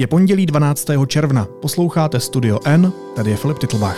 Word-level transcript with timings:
Je 0.00 0.06
pondělí 0.06 0.46
12. 0.46 0.86
června, 1.06 1.44
posloucháte 1.44 2.20
Studio 2.20 2.58
N, 2.64 2.92
tady 3.16 3.30
je 3.30 3.36
Filip 3.36 3.58
Titlbach. 3.58 3.96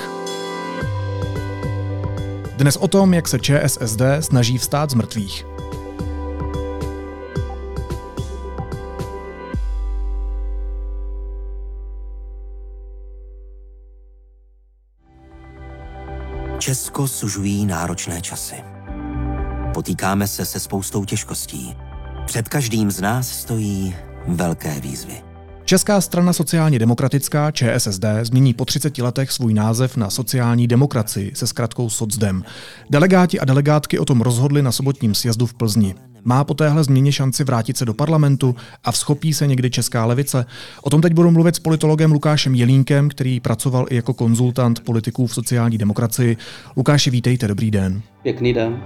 Dnes 2.57 2.77
o 2.77 2.89
tom, 2.89 3.15
jak 3.15 3.29
se 3.29 3.39
ČSSD 3.39 4.01
snaží 4.21 4.59
vstát 4.59 4.91
z 4.91 4.95
mrtvých. 4.95 5.47
Česko 16.59 17.09
sužují 17.09 17.67
náročné 17.67 18.21
časy. 18.21 18.57
Potýkáme 19.75 20.29
se 20.29 20.45
se 20.45 20.61
spoustou 20.61 21.05
těžkostí. 21.05 21.77
Před 22.27 22.49
každým 22.49 22.91
z 22.91 23.01
nás 23.01 23.41
stojí 23.41 23.95
velké 24.27 24.81
výzvy. 24.81 25.32
Česká 25.73 26.01
strana 26.01 26.33
sociálně 26.33 26.79
demokratická 26.79 27.51
ČSSD 27.51 28.05
změní 28.23 28.55
po 28.55 28.65
30 28.65 28.99
letech 28.99 29.33
svůj 29.33 29.55
název 29.55 29.97
na 29.97 30.11
sociální 30.11 30.67
demokracii 30.67 31.33
se 31.35 31.47
zkratkou 31.47 31.91
SOCDEM. 31.91 32.45
Delegáti 32.91 33.41
a 33.41 33.45
delegátky 33.45 33.99
o 33.99 34.05
tom 34.05 34.21
rozhodli 34.21 34.63
na 34.63 34.73
sobotním 34.73 35.15
sjezdu 35.15 35.47
v 35.47 35.55
Plzni. 35.55 35.95
Má 36.25 36.45
po 36.45 36.55
téhle 36.55 36.85
změně 36.85 37.13
šanci 37.13 37.45
vrátit 37.45 37.77
se 37.77 37.85
do 37.85 37.95
parlamentu 37.95 38.57
a 38.85 38.93
vzchopí 38.93 39.35
se 39.35 39.47
někdy 39.47 39.71
česká 39.71 40.07
levice? 40.07 40.47
O 40.83 40.91
tom 40.91 41.01
teď 41.01 41.13
budu 41.13 41.31
mluvit 41.31 41.57
s 41.57 41.59
politologem 41.59 42.13
Lukášem 42.13 42.55
Jelínkem, 42.55 43.09
který 43.09 43.41
pracoval 43.41 43.87
i 43.91 43.97
jako 43.97 44.15
konzultant 44.15 44.81
politiků 44.81 45.27
v 45.27 45.35
sociální 45.35 45.79
demokracii. 45.79 46.37
Lukáši, 46.77 47.11
vítejte, 47.11 47.49
dobrý 47.49 47.71
den. 47.71 48.03
Pěkný 48.23 48.53
den. 48.55 48.83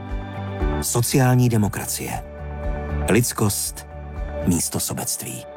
Sociální 0.83 1.48
demokracie. 1.48 2.11
Lidskost 3.11 3.87
místo 4.47 4.80
sobectví. 4.80 5.55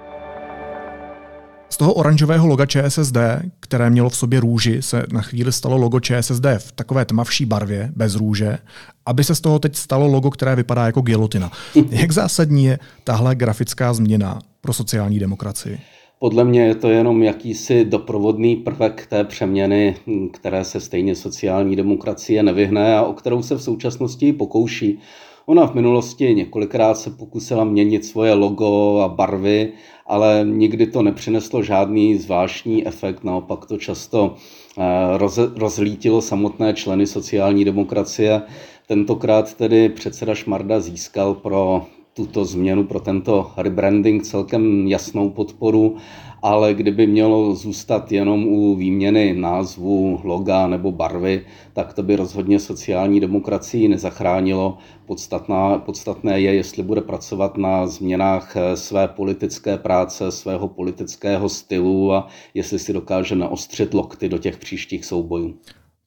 Z 1.70 1.78
toho 1.78 1.94
oranžového 1.94 2.48
loga 2.48 2.66
ČSSD, 2.66 3.18
které 3.60 3.90
mělo 3.90 4.10
v 4.10 4.18
sobě 4.18 4.40
růži, 4.40 4.82
se 4.82 5.06
na 5.12 5.22
chvíli 5.22 5.52
stalo 5.52 5.78
logo 5.78 6.00
ČSSD 6.00 6.46
v 6.58 6.72
takové 6.72 7.06
tmavší 7.06 7.46
barvě, 7.46 7.92
bez 7.96 8.16
růže, 8.16 8.58
aby 9.06 9.24
se 9.24 9.36
z 9.36 9.42
toho 9.42 9.60
teď 9.60 9.76
stalo 9.76 10.08
logo, 10.08 10.32
které 10.32 10.56
vypadá 10.56 10.86
jako 10.86 11.02
gilotina. 11.02 11.52
Jak 11.90 12.12
zásadní 12.12 12.66
je 12.66 12.80
tahle 13.04 13.36
grafická 13.36 13.94
změna 13.94 14.40
pro 14.62 14.74
sociální 14.74 15.20
demokracii? 15.20 15.80
Podle 16.20 16.44
mě 16.44 16.66
je 16.66 16.76
to 16.76 16.90
jenom 16.90 17.24
jakýsi 17.24 17.86
doprovodný 17.86 18.56
prvek 18.56 19.08
té 19.10 19.24
přeměny, 19.24 19.96
které 20.34 20.64
se 20.64 20.80
stejně 20.80 21.16
sociální 21.16 21.76
demokracie 21.76 22.44
nevyhne 22.44 22.98
a 22.98 23.04
o 23.04 23.14
kterou 23.14 23.44
se 23.44 23.56
v 23.56 23.62
současnosti 23.62 24.34
pokouší. 24.34 25.00
Ona 25.46 25.68
v 25.68 25.74
minulosti 25.74 26.36
několikrát 26.36 26.98
se 26.98 27.10
pokusila 27.10 27.64
měnit 27.64 28.06
svoje 28.06 28.34
logo 28.34 29.00
a 29.00 29.08
barvy, 29.08 29.74
ale 30.10 30.42
nikdy 30.44 30.88
to 30.88 31.02
nepřineslo 31.02 31.64
žádný 31.64 32.18
zvláštní 32.18 32.88
efekt, 32.88 33.24
naopak 33.24 33.66
to 33.66 33.78
často 33.78 34.36
eh, 34.78 35.18
roz, 35.18 35.38
rozlítilo 35.38 36.22
samotné 36.22 36.74
členy 36.74 37.08
sociální 37.08 37.66
demokracie. 37.66 38.42
Tentokrát 38.88 39.54
tedy 39.54 39.90
předseda 39.90 40.36
Šmarda 40.36 40.80
získal 40.80 41.34
pro 41.34 41.86
tuto 42.14 42.46
změnu, 42.46 42.84
pro 42.84 43.00
tento 43.00 43.52
rebranding 43.58 44.24
celkem 44.24 44.88
jasnou 44.88 45.30
podporu 45.30 45.98
ale 46.42 46.74
kdyby 46.74 47.08
mělo 47.08 47.56
zůstat 47.56 48.12
jenom 48.12 48.48
u 48.48 48.76
výměny 48.76 49.34
názvu, 49.34 50.20
loga 50.24 50.68
nebo 50.68 50.92
barvy, 50.92 51.46
tak 51.74 51.94
to 51.94 52.04
by 52.04 52.16
rozhodně 52.16 52.60
sociální 52.60 53.20
demokracii 53.20 53.88
nezachránilo. 53.88 54.78
Podstatná, 55.06 55.78
podstatné 55.78 56.42
je, 56.42 56.54
jestli 56.54 56.84
bude 56.84 57.02
pracovat 57.02 57.58
na 57.58 57.88
změnách 57.88 58.56
své 58.76 59.08
politické 59.08 59.78
práce, 59.78 60.32
svého 60.32 60.68
politického 60.68 61.50
stylu 61.50 62.14
a 62.14 62.28
jestli 62.54 62.80
si 62.80 62.94
dokáže 62.94 63.36
naostřit 63.36 63.94
lokty 63.94 64.30
do 64.30 64.38
těch 64.38 64.58
příštích 64.58 65.06
soubojů. 65.06 65.56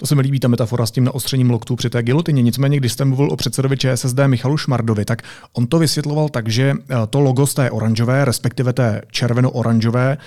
To 0.02 0.06
se 0.06 0.14
mi 0.14 0.22
líbí 0.22 0.40
ta 0.40 0.48
metafora 0.48 0.86
s 0.86 0.90
tím 0.90 1.04
naostřením 1.04 1.50
loktů 1.50 1.76
při 1.76 1.90
té 1.90 2.02
gilotině. 2.02 2.42
Nicméně, 2.42 2.76
když 2.76 2.92
jste 2.92 3.04
mluvil 3.04 3.28
o 3.32 3.36
předsedovi 3.36 3.76
ČSSD 3.76 4.18
Michalu 4.26 4.56
Šmardovi, 4.56 5.04
tak 5.04 5.22
on 5.52 5.66
to 5.66 5.78
vysvětloval 5.78 6.28
tak, 6.28 6.48
že 6.48 6.72
eh, 6.72 6.96
to 7.10 7.20
logo 7.20 7.46
z 7.46 7.54
té 7.54 7.70
oranžové, 7.70 8.24
respektive 8.24 8.72
té 8.72 9.02
červeno-oranžové, 9.12 10.18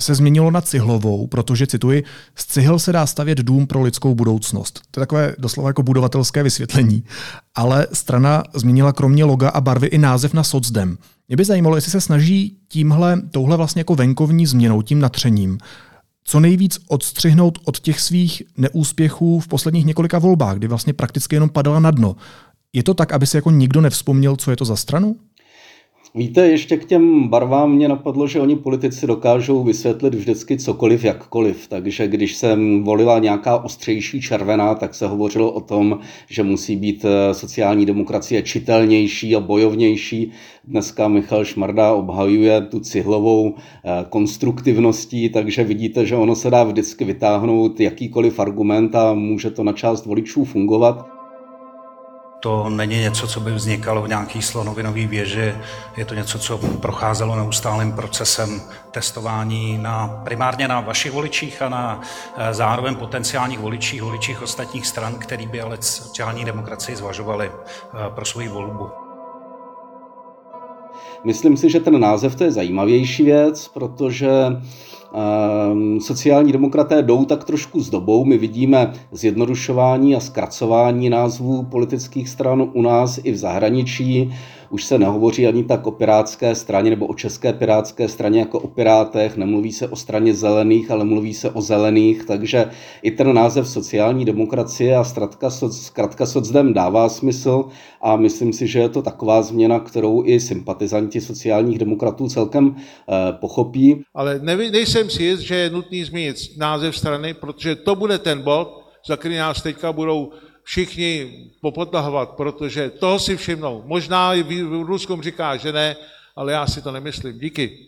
se 0.00 0.14
změnilo 0.14 0.50
na 0.50 0.60
cihlovou, 0.60 1.26
protože, 1.26 1.66
cituji, 1.66 2.04
z 2.34 2.46
cihel 2.46 2.78
se 2.78 2.92
dá 2.92 3.06
stavět 3.06 3.38
dům 3.38 3.66
pro 3.66 3.82
lidskou 3.82 4.14
budoucnost. 4.14 4.80
To 4.90 5.00
je 5.00 5.02
takové 5.02 5.34
doslova 5.38 5.68
jako 5.68 5.82
budovatelské 5.82 6.42
vysvětlení. 6.42 7.04
Ale 7.54 7.86
strana 7.92 8.42
změnila 8.54 8.92
kromě 8.92 9.24
loga 9.24 9.48
a 9.48 9.60
barvy 9.60 9.86
i 9.86 9.98
název 9.98 10.34
na 10.34 10.44
socdem. 10.44 10.98
Mě 11.28 11.36
by 11.36 11.44
zajímalo, 11.44 11.76
jestli 11.76 11.90
se 11.90 12.00
snaží 12.00 12.56
tímhle, 12.68 13.22
touhle 13.30 13.56
vlastně 13.56 13.80
jako 13.80 13.94
venkovní 13.94 14.46
změnou, 14.46 14.82
tím 14.82 15.00
natřením, 15.00 15.58
co 16.24 16.40
nejvíc 16.40 16.78
odstřihnout 16.88 17.58
od 17.64 17.78
těch 17.78 18.00
svých 18.00 18.42
neúspěchů 18.56 19.40
v 19.40 19.48
posledních 19.48 19.86
několika 19.86 20.18
volbách, 20.18 20.56
kdy 20.56 20.68
vlastně 20.68 20.92
prakticky 20.92 21.36
jenom 21.36 21.48
padala 21.48 21.80
na 21.80 21.90
dno. 21.90 22.16
Je 22.72 22.82
to 22.82 22.94
tak, 22.94 23.12
aby 23.12 23.26
si 23.26 23.36
jako 23.36 23.50
nikdo 23.50 23.80
nevzpomněl, 23.80 24.36
co 24.36 24.50
je 24.50 24.56
to 24.56 24.64
za 24.64 24.76
stranu? 24.76 25.16
Víte, 26.14 26.46
ještě 26.46 26.76
k 26.76 26.84
těm 26.84 27.28
barvám 27.28 27.72
mě 27.72 27.88
napadlo, 27.88 28.26
že 28.26 28.40
oni 28.40 28.56
politici 28.56 29.06
dokážou 29.06 29.64
vysvětlit 29.64 30.14
vždycky 30.14 30.58
cokoliv, 30.58 31.04
jakkoliv. 31.04 31.68
Takže 31.68 32.08
když 32.08 32.36
jsem 32.36 32.82
volila 32.84 33.18
nějaká 33.18 33.64
ostřejší 33.64 34.20
červená, 34.20 34.74
tak 34.74 34.94
se 34.94 35.06
hovořilo 35.06 35.52
o 35.52 35.60
tom, 35.60 35.98
že 36.28 36.42
musí 36.42 36.76
být 36.76 37.04
eh, 37.04 37.34
sociální 37.34 37.86
demokracie 37.86 38.42
čitelnější 38.42 39.36
a 39.36 39.40
bojovnější. 39.40 40.30
Dneska 40.64 41.08
Michal 41.08 41.44
Šmarda 41.44 41.92
obhajuje 41.92 42.60
tu 42.60 42.80
cihlovou 42.80 43.54
eh, 43.54 44.04
konstruktivností, 44.08 45.28
takže 45.28 45.64
vidíte, 45.64 46.06
že 46.06 46.16
ono 46.16 46.34
se 46.34 46.50
dá 46.50 46.64
vždycky 46.64 47.04
vytáhnout 47.04 47.80
jakýkoliv 47.80 48.40
argument 48.40 48.94
a 48.94 49.14
může 49.14 49.50
to 49.50 49.64
na 49.64 49.72
část 49.72 50.06
voličů 50.06 50.44
fungovat. 50.44 51.19
To 52.40 52.68
není 52.68 53.00
něco, 53.00 53.26
co 53.26 53.40
by 53.40 53.52
vznikalo 53.52 54.02
v 54.02 54.08
nějaký 54.08 54.42
slonovinové 54.42 55.06
věži, 55.06 55.54
je 55.96 56.04
to 56.04 56.14
něco, 56.14 56.38
co 56.38 56.58
procházelo 56.58 57.36
neustálým 57.36 57.92
procesem 57.92 58.62
testování 58.90 59.78
na, 59.78 60.08
primárně 60.24 60.68
na 60.68 60.80
vašich 60.80 61.12
voličích 61.12 61.62
a 61.62 61.68
na 61.68 62.00
eh, 62.36 62.54
zároveň 62.54 62.96
potenciálních 62.96 63.58
voličích, 63.58 64.02
voličích 64.02 64.42
ostatních 64.42 64.86
stran, 64.86 65.14
který 65.14 65.46
by 65.46 65.60
ale 65.60 65.76
sociální 65.80 66.44
demokracii 66.44 66.96
zvažovali 66.96 67.50
eh, 67.50 68.10
pro 68.14 68.24
svoji 68.24 68.48
volbu. 68.48 68.90
Myslím 71.24 71.56
si, 71.56 71.70
že 71.70 71.80
ten 71.80 72.00
název 72.00 72.36
to 72.36 72.44
je 72.44 72.52
zajímavější 72.52 73.22
věc, 73.22 73.68
protože 73.68 74.30
Ehm, 75.14 76.00
sociální 76.00 76.52
demokraté 76.52 77.02
jdou 77.02 77.24
tak 77.24 77.44
trošku 77.44 77.80
s 77.80 77.90
dobou. 77.90 78.24
My 78.24 78.38
vidíme 78.38 78.92
zjednodušování 79.12 80.16
a 80.16 80.20
zkracování 80.20 81.10
názvů 81.10 81.62
politických 81.62 82.28
stran 82.28 82.70
u 82.72 82.82
nás 82.82 83.20
i 83.22 83.32
v 83.32 83.36
zahraničí. 83.36 84.34
Už 84.70 84.84
se 84.84 84.98
nehovoří 84.98 85.46
ani 85.46 85.64
tak 85.64 85.86
o 85.86 85.90
pirátské 85.90 86.54
straně 86.54 86.90
nebo 86.90 87.06
o 87.06 87.14
české 87.14 87.52
pirátské 87.52 88.08
straně 88.08 88.40
jako 88.40 88.60
o 88.60 88.68
pirátech, 88.68 89.36
nemluví 89.36 89.72
se 89.72 89.88
o 89.88 89.96
straně 89.96 90.34
zelených, 90.34 90.90
ale 90.90 91.04
mluví 91.04 91.34
se 91.34 91.50
o 91.50 91.62
zelených, 91.62 92.24
takže 92.24 92.70
i 93.02 93.10
ten 93.10 93.34
název 93.34 93.68
sociální 93.68 94.24
demokracie 94.24 94.96
a 94.96 95.04
zkratka, 95.04 95.50
zkratka 95.50 96.26
socdem 96.26 96.72
dává 96.72 97.08
smysl. 97.08 97.64
A 98.02 98.16
myslím 98.16 98.52
si, 98.52 98.66
že 98.66 98.78
je 98.78 98.88
to 98.88 99.02
taková 99.02 99.42
změna, 99.42 99.80
kterou 99.80 100.22
i 100.26 100.40
sympatizanti 100.40 101.20
sociálních 101.20 101.78
demokratů 101.78 102.28
celkem 102.28 102.76
eh, 102.76 103.32
pochopí. 103.32 104.02
Ale 104.14 104.38
nevy, 104.42 104.70
nejsem 104.70 105.10
si 105.10 105.22
jist, 105.22 105.40
že 105.40 105.54
je 105.54 105.70
nutný 105.70 106.04
změnit 106.04 106.36
název 106.58 106.96
strany, 106.96 107.34
protože 107.34 107.76
to 107.76 107.94
bude 107.94 108.18
ten 108.18 108.42
bod, 108.42 108.80
za 109.06 109.16
který 109.16 109.36
nás 109.36 109.62
teďka 109.62 109.92
budou 109.92 110.30
všichni 110.62 111.32
popotahovat, 111.60 112.30
protože 112.30 112.90
toho 112.90 113.18
si 113.18 113.36
všimnou. 113.36 113.82
Možná 113.86 114.34
i 114.34 114.42
v 114.42 114.82
Ruskom 114.82 115.22
říká, 115.22 115.56
že 115.56 115.72
ne, 115.72 115.96
ale 116.36 116.52
já 116.52 116.66
si 116.66 116.82
to 116.82 116.92
nemyslím. 116.92 117.38
Díky. 117.38 117.78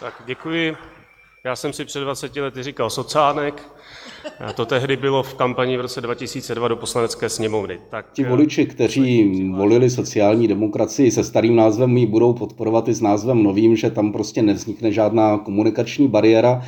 Tak 0.00 0.22
děkuji. 0.26 0.76
Já 1.44 1.56
jsem 1.56 1.72
si 1.72 1.84
před 1.84 2.00
20 2.00 2.36
lety 2.36 2.62
říkal 2.62 2.90
socánek. 2.90 3.68
A 4.40 4.52
to 4.52 4.66
tehdy 4.66 4.96
bylo 4.96 5.22
v 5.22 5.34
kampani 5.34 5.76
v 5.76 5.80
roce 5.80 6.00
2002 6.00 6.68
do 6.68 6.76
poslanecké 6.76 7.28
sněmovny. 7.28 7.80
Tak, 7.90 8.06
Ti 8.12 8.24
voliči, 8.24 8.66
kteří 8.66 9.50
volili 9.56 9.90
sociální 9.90 10.48
demokracii 10.48 11.10
se 11.10 11.24
starým 11.24 11.56
názvem, 11.56 11.96
ji 11.96 12.06
budou 12.06 12.32
podporovat 12.32 12.88
i 12.88 12.94
s 12.94 13.00
názvem 13.00 13.42
novým, 13.42 13.76
že 13.76 13.90
tam 13.90 14.12
prostě 14.12 14.42
nevznikne 14.42 14.92
žádná 14.92 15.38
komunikační 15.38 16.08
bariéra 16.08 16.62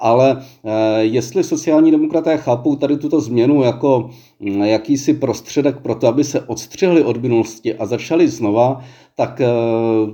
ale 0.00 0.42
eh, 0.64 1.02
jestli 1.04 1.44
sociální 1.44 1.90
demokraté 1.90 2.36
chápou 2.38 2.76
tady 2.76 2.96
tuto 2.96 3.20
změnu 3.20 3.62
jako 3.62 4.10
mm, 4.40 4.62
jakýsi 4.62 5.14
prostředek 5.14 5.80
pro 5.80 5.94
to, 5.94 6.06
aby 6.06 6.24
se 6.24 6.40
odstřihli 6.40 7.04
od 7.04 7.22
minulosti 7.22 7.74
a 7.74 7.86
začali 7.86 8.28
znova, 8.28 8.80
tak 9.14 9.40
eh, 9.40 9.46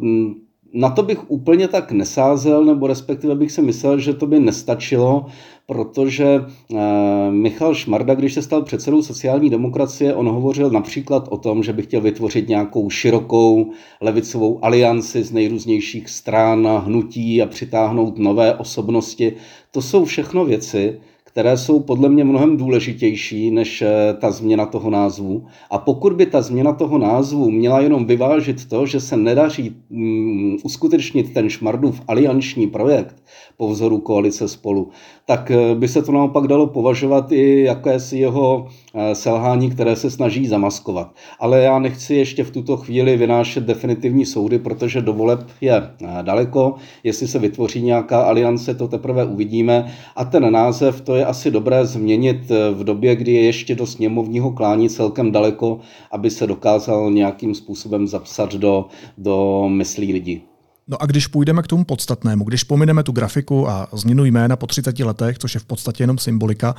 mm, 0.01 0.35
na 0.75 0.91
to 0.91 1.03
bych 1.03 1.31
úplně 1.31 1.69
tak 1.69 1.93
nesázel, 1.93 2.65
nebo 2.65 2.87
respektive 2.87 3.35
bych 3.35 3.53
si 3.53 3.63
myslel, 3.63 3.99
že 3.99 4.15
to 4.15 4.27
by 4.27 4.41
nestačilo, 4.41 5.27
protože 5.67 6.45
eh, 6.45 7.31
Michal 7.31 7.75
Šmarda, 7.75 8.15
když 8.15 8.35
se 8.35 8.43
stal 8.43 8.63
předsedou 8.63 9.03
sociální 9.03 9.51
demokracie, 9.51 10.15
on 10.15 10.29
hovořil 10.29 10.71
například 10.71 11.29
o 11.31 11.39
tom, 11.39 11.63
že 11.63 11.73
by 11.73 11.83
chtěl 11.83 12.01
vytvořit 12.01 12.49
nějakou 12.49 12.91
širokou 12.91 13.71
levicovou 14.01 14.65
alianci 14.65 15.23
z 15.23 15.33
nejrůznějších 15.33 16.09
stran, 16.09 16.67
hnutí 16.85 17.43
a 17.43 17.47
přitáhnout 17.47 18.19
nové 18.19 18.55
osobnosti. 18.55 19.33
To 19.71 19.83
jsou 19.83 20.05
všechno 20.05 20.45
věci, 20.45 21.01
které 21.35 21.57
jsou 21.57 21.81
podle 21.81 22.09
mě 22.09 22.25
mnohem 22.25 22.57
důležitější 22.57 23.51
než 23.51 23.83
eh, 23.83 24.15
ta 24.19 24.31
změna 24.31 24.67
toho 24.67 24.91
názvu. 24.91 25.47
A 25.71 25.79
pokud 25.79 26.13
by 26.13 26.27
ta 26.27 26.43
změna 26.43 26.73
toho 26.73 26.99
názvu 26.99 27.51
měla 27.51 27.81
jenom 27.81 28.07
vyvážit 28.07 28.69
to, 28.69 28.87
že 28.87 29.01
se 29.01 29.17
nedaří 29.17 29.77
mm, 29.91 30.57
uskutečnit 30.63 31.35
ten 31.35 31.51
Šmardův 31.51 32.01
alianční 32.09 32.67
projekt 32.67 33.23
po 33.57 33.69
vzoru 33.69 33.99
koalice 33.99 34.49
spolu, 34.49 34.89
tak 35.27 35.51
eh, 35.51 35.75
by 35.75 35.89
se 35.89 36.03
to 36.03 36.13
naopak 36.13 36.47
dalo 36.47 36.67
považovat 36.67 37.33
i 37.33 37.63
jakési 37.63 38.19
jeho 38.19 38.67
eh, 38.69 38.84
selhání, 39.13 39.71
které 39.71 39.97
se 39.97 40.11
snaží 40.11 40.47
zamaskovat. 40.47 41.15
Ale 41.41 41.61
já 41.61 41.79
nechci 41.79 42.15
ještě 42.15 42.45
v 42.45 42.51
tuto 42.51 42.77
chvíli 42.77 43.17
vynášet 43.17 43.65
definitivní 43.65 44.27
soudy, 44.27 44.59
protože 44.59 45.03
do 45.03 45.13
voleb 45.13 45.41
je 45.61 45.91
daleko. 46.23 46.75
Jestli 47.05 47.29
se 47.29 47.39
vytvoří 47.39 47.83
nějaká 47.83 48.23
aliance, 48.23 48.75
to 48.75 48.89
teprve 48.89 49.25
uvidíme. 49.25 49.93
A 50.17 50.25
ten 50.25 50.53
název, 50.53 51.01
to 51.01 51.15
je 51.15 51.27
asi 51.27 51.51
dobré 51.51 51.87
změnit 51.87 52.51
eh, 52.51 52.71
v 52.71 52.85
době, 52.85 53.17
kdy 53.17 53.33
je 53.33 53.43
ještě 53.43 53.75
do 53.75 53.87
sněmovního 53.87 54.53
klání 54.53 54.89
celkem 54.89 55.33
daleko, 55.33 55.81
aby 56.11 56.31
se 56.31 56.47
dokázal 56.47 57.11
nějakým 57.11 57.55
způsobem 57.55 58.07
zapsat 58.07 58.55
do, 58.55 58.87
do 59.19 59.69
myslí 59.69 60.13
lidí. 60.13 60.54
No 60.89 61.03
a 61.03 61.07
když 61.07 61.27
půjdeme 61.27 61.63
k 61.63 61.67
tomu 61.67 61.85
podstatnému, 61.85 62.45
když 62.45 62.65
pomineme 62.65 63.03
tu 63.03 63.13
grafiku 63.13 63.69
a 63.69 63.89
změnu 63.93 64.25
jména 64.25 64.57
po 64.57 64.67
30 64.67 64.99
letech, 64.99 65.39
což 65.39 65.55
je 65.55 65.61
v 65.61 65.65
podstatě 65.65 66.03
jenom 66.03 66.19
symbolika, 66.19 66.75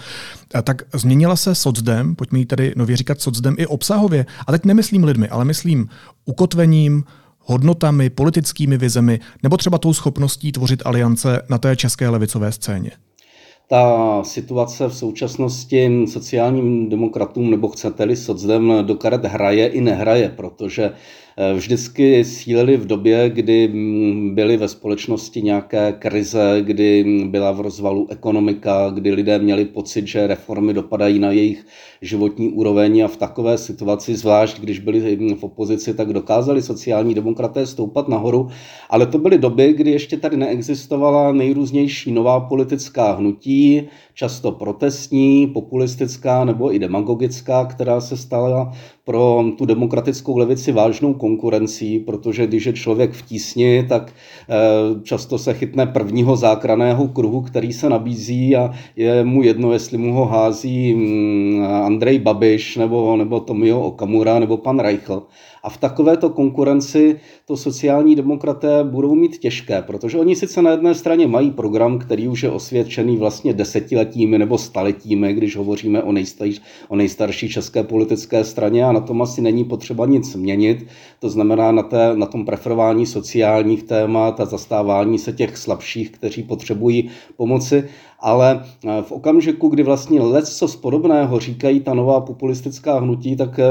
eh, 0.55 0.61
tak 0.61 0.81
změnila 0.93 1.35
se 1.35 1.55
socdem, 1.55 2.15
pojďme 2.15 2.39
jí 2.39 2.45
tady 2.45 2.73
nově 2.75 2.97
říkat 2.97 3.21
socdem 3.21 3.55
i 3.57 3.67
obsahově. 3.67 4.25
A 4.47 4.51
teď 4.51 4.65
nemyslím 4.65 5.03
lidmi, 5.03 5.29
ale 5.29 5.45
myslím 5.45 5.89
ukotvením, 6.25 7.03
hodnotami, 7.39 8.09
politickými 8.09 8.77
vizemi, 8.77 9.19
nebo 9.43 9.57
třeba 9.57 9.77
tou 9.77 9.93
schopností 9.93 10.51
tvořit 10.51 10.81
aliance 10.85 11.41
na 11.49 11.57
té 11.57 11.75
české 11.75 12.09
levicové 12.09 12.51
scéně 12.51 12.91
ta 13.67 14.23
situace 14.23 14.87
v 14.87 14.95
současnosti 14.95 16.05
sociálním 16.07 16.89
demokratům, 16.89 17.51
nebo 17.51 17.67
chcete-li 17.67 18.15
socdem, 18.15 18.73
do 18.81 18.95
karet 18.95 19.25
hraje 19.25 19.67
i 19.67 19.81
nehraje, 19.81 20.29
protože 20.29 20.91
vždycky 21.55 22.25
sílili 22.25 22.77
v 22.77 22.85
době, 22.85 23.29
kdy 23.29 23.67
mm, 23.67 24.35
byly 24.35 24.57
ve 24.57 24.67
společnosti 24.67 25.41
nějaké 25.41 25.91
krize, 25.99 26.57
kdy 26.61 27.03
mm, 27.03 27.31
byla 27.31 27.51
v 27.51 27.61
rozvalu 27.61 28.07
ekonomika, 28.09 28.89
kdy 28.89 29.11
lidé 29.11 29.39
měli 29.39 29.65
pocit, 29.65 30.07
že 30.07 30.27
reformy 30.27 30.73
dopadají 30.73 31.19
na 31.19 31.31
jejich 31.31 31.65
životní 32.01 32.49
úroveň. 32.49 33.05
A 33.05 33.07
v 33.07 33.17
takové 33.17 33.57
situaci, 33.57 34.15
zvlášť 34.15 34.59
když 34.59 34.79
byli 34.79 35.15
mm, 35.15 35.35
v 35.35 35.43
opozici, 35.43 35.93
tak 35.93 36.13
dokázali 36.13 36.61
sociální 36.61 37.13
demokraté 37.13 37.65
stoupat 37.65 38.07
nahoru, 38.07 38.47
ale 38.89 39.05
to 39.05 39.17
byly 39.17 39.37
doby, 39.37 39.73
kdy 39.73 39.91
ještě 39.91 40.17
tady 40.17 40.37
neexistovala 40.37 41.31
nejrůznější 41.31 42.11
nová 42.11 42.39
politická 42.39 43.11
hnutí, 43.11 43.83
často 44.13 44.51
protestní, 44.51 45.47
populistická 45.47 46.45
nebo 46.45 46.75
i 46.75 46.79
demagogická, 46.79 47.65
která 47.65 48.01
se 48.01 48.17
stala 48.17 48.71
pro 49.05 49.45
tu 49.57 49.65
demokratickou 49.65 50.37
levici 50.37 50.71
vážnou 50.71 51.13
konkurencí, 51.13 51.99
protože 51.99 52.47
když 52.47 52.65
je 52.65 52.73
člověk 52.73 53.11
v 53.11 53.21
tísni, 53.21 53.85
tak 53.89 54.11
eh, 54.11 54.55
často 55.03 55.37
se 55.37 55.53
chytne 55.53 55.85
prvního 55.85 56.35
zákraného 56.35 57.07
kruhu, 57.07 57.41
který 57.41 57.73
se 57.73 57.89
nabízí 57.89 58.55
a 58.55 58.73
je 58.95 59.23
mu 59.23 59.43
jedno, 59.43 59.73
jestli 59.73 59.97
mu 59.97 60.13
ho 60.13 60.25
hází 60.25 60.93
mm, 60.93 61.63
Andrej 61.63 62.19
Babiš 62.19 62.77
nebo, 62.77 63.17
nebo 63.17 63.39
Tomio 63.39 63.79
Okamura 63.79 64.39
nebo 64.39 64.57
pan 64.57 64.79
Reichl. 64.79 65.23
A 65.65 65.69
v 65.69 65.77
takovéto 65.77 66.29
konkurenci 66.29 67.19
to 67.45 67.57
sociální 67.57 68.15
demokraté 68.15 68.83
budou 68.83 69.15
mít 69.15 69.37
těžké, 69.37 69.81
protože 69.81 70.17
oni 70.17 70.35
sice 70.35 70.61
na 70.61 70.71
jedné 70.71 70.95
straně 70.95 71.27
mají 71.27 71.51
program, 71.51 71.99
který 71.99 72.27
už 72.27 72.43
je 72.43 72.51
osvědčený 72.51 73.17
vlastně 73.17 73.53
desetiletími 73.53 74.37
nebo 74.37 74.57
staletími, 74.57 75.33
když 75.33 75.55
hovoříme 75.55 76.03
o, 76.03 76.11
nejstarší, 76.11 76.61
o 76.87 76.95
nejstarší 76.95 77.49
české 77.49 77.83
politické 77.83 78.43
straně 78.43 78.85
a 78.85 78.91
na 78.91 78.99
tom 78.99 79.21
asi 79.21 79.41
není 79.41 79.63
potřeba 79.63 80.05
nic 80.05 80.35
měnit. 80.35 80.85
To 81.19 81.29
znamená 81.29 81.71
na, 81.71 81.83
té, 81.83 82.15
na 82.15 82.25
tom 82.25 82.45
preferování 82.45 83.05
sociálních 83.05 83.83
témat 83.83 84.39
a 84.39 84.45
zastávání 84.45 85.19
se 85.19 85.33
těch 85.33 85.57
slabších, 85.57 86.11
kteří 86.11 86.43
potřebují 86.43 87.09
pomoci 87.37 87.83
ale 88.25 88.63
eh, 88.85 89.01
v 89.01 89.11
okamžiku, 89.11 89.67
kdy 89.67 89.83
vlastně 89.83 90.21
let 90.21 90.47
co 90.47 90.67
z 90.67 90.75
podobného 90.75 91.39
říkají 91.39 91.79
ta 91.79 91.93
nová 91.93 92.21
populistická 92.21 92.99
hnutí, 92.99 93.35
tak 93.35 93.59
eh, 93.59 93.65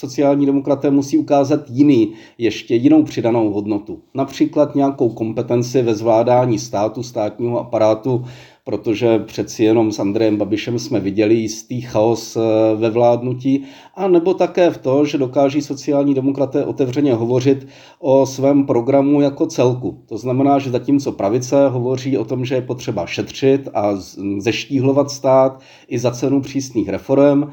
sociální 0.00 0.46
demokraté 0.46 0.90
musí 0.90 1.18
ukázat 1.18 1.60
jiný, 1.68 2.12
ještě 2.38 2.74
jinou 2.74 3.02
přidanou 3.02 3.52
hodnotu. 3.52 3.98
Například 4.14 4.74
nějakou 4.74 5.08
kompetenci 5.08 5.82
ve 5.82 5.94
zvládání 5.94 6.58
státu, 6.58 7.02
státního 7.02 7.60
aparátu, 7.60 8.24
protože 8.64 9.18
přeci 9.18 9.64
jenom 9.64 9.92
s 9.92 9.98
Andrejem 9.98 10.36
Babišem 10.36 10.78
jsme 10.78 11.00
viděli 11.00 11.34
jistý 11.34 11.80
chaos 11.80 12.36
eh, 12.36 12.40
ve 12.76 12.90
vládnutí, 12.90 13.64
a 13.94 14.08
nebo 14.08 14.34
také 14.34 14.70
v 14.70 14.78
to, 14.78 15.04
že 15.04 15.18
dokáží 15.18 15.62
sociální 15.62 16.14
demokraté 16.14 16.64
otevřeně 16.64 17.14
hovořit 17.14 17.66
o 17.98 18.26
svém 18.26 18.66
programu 18.66 19.20
jako 19.20 19.46
celku. 19.46 20.02
To 20.06 20.18
znamená, 20.18 20.58
že 20.58 20.70
zatímco 20.70 21.12
pravice 21.12 21.68
hovoří 21.68 22.18
o 22.18 22.24
tom, 22.24 22.44
že 22.44 22.54
je 22.54 22.62
potřeba 22.62 23.06
šetřit 23.06 23.68
a 23.74 23.94
zeštíhlovat 24.38 25.10
stát 25.10 25.60
i 25.88 25.98
za 25.98 26.10
cenu 26.10 26.40
přísných 26.40 26.88
reform, 26.88 27.50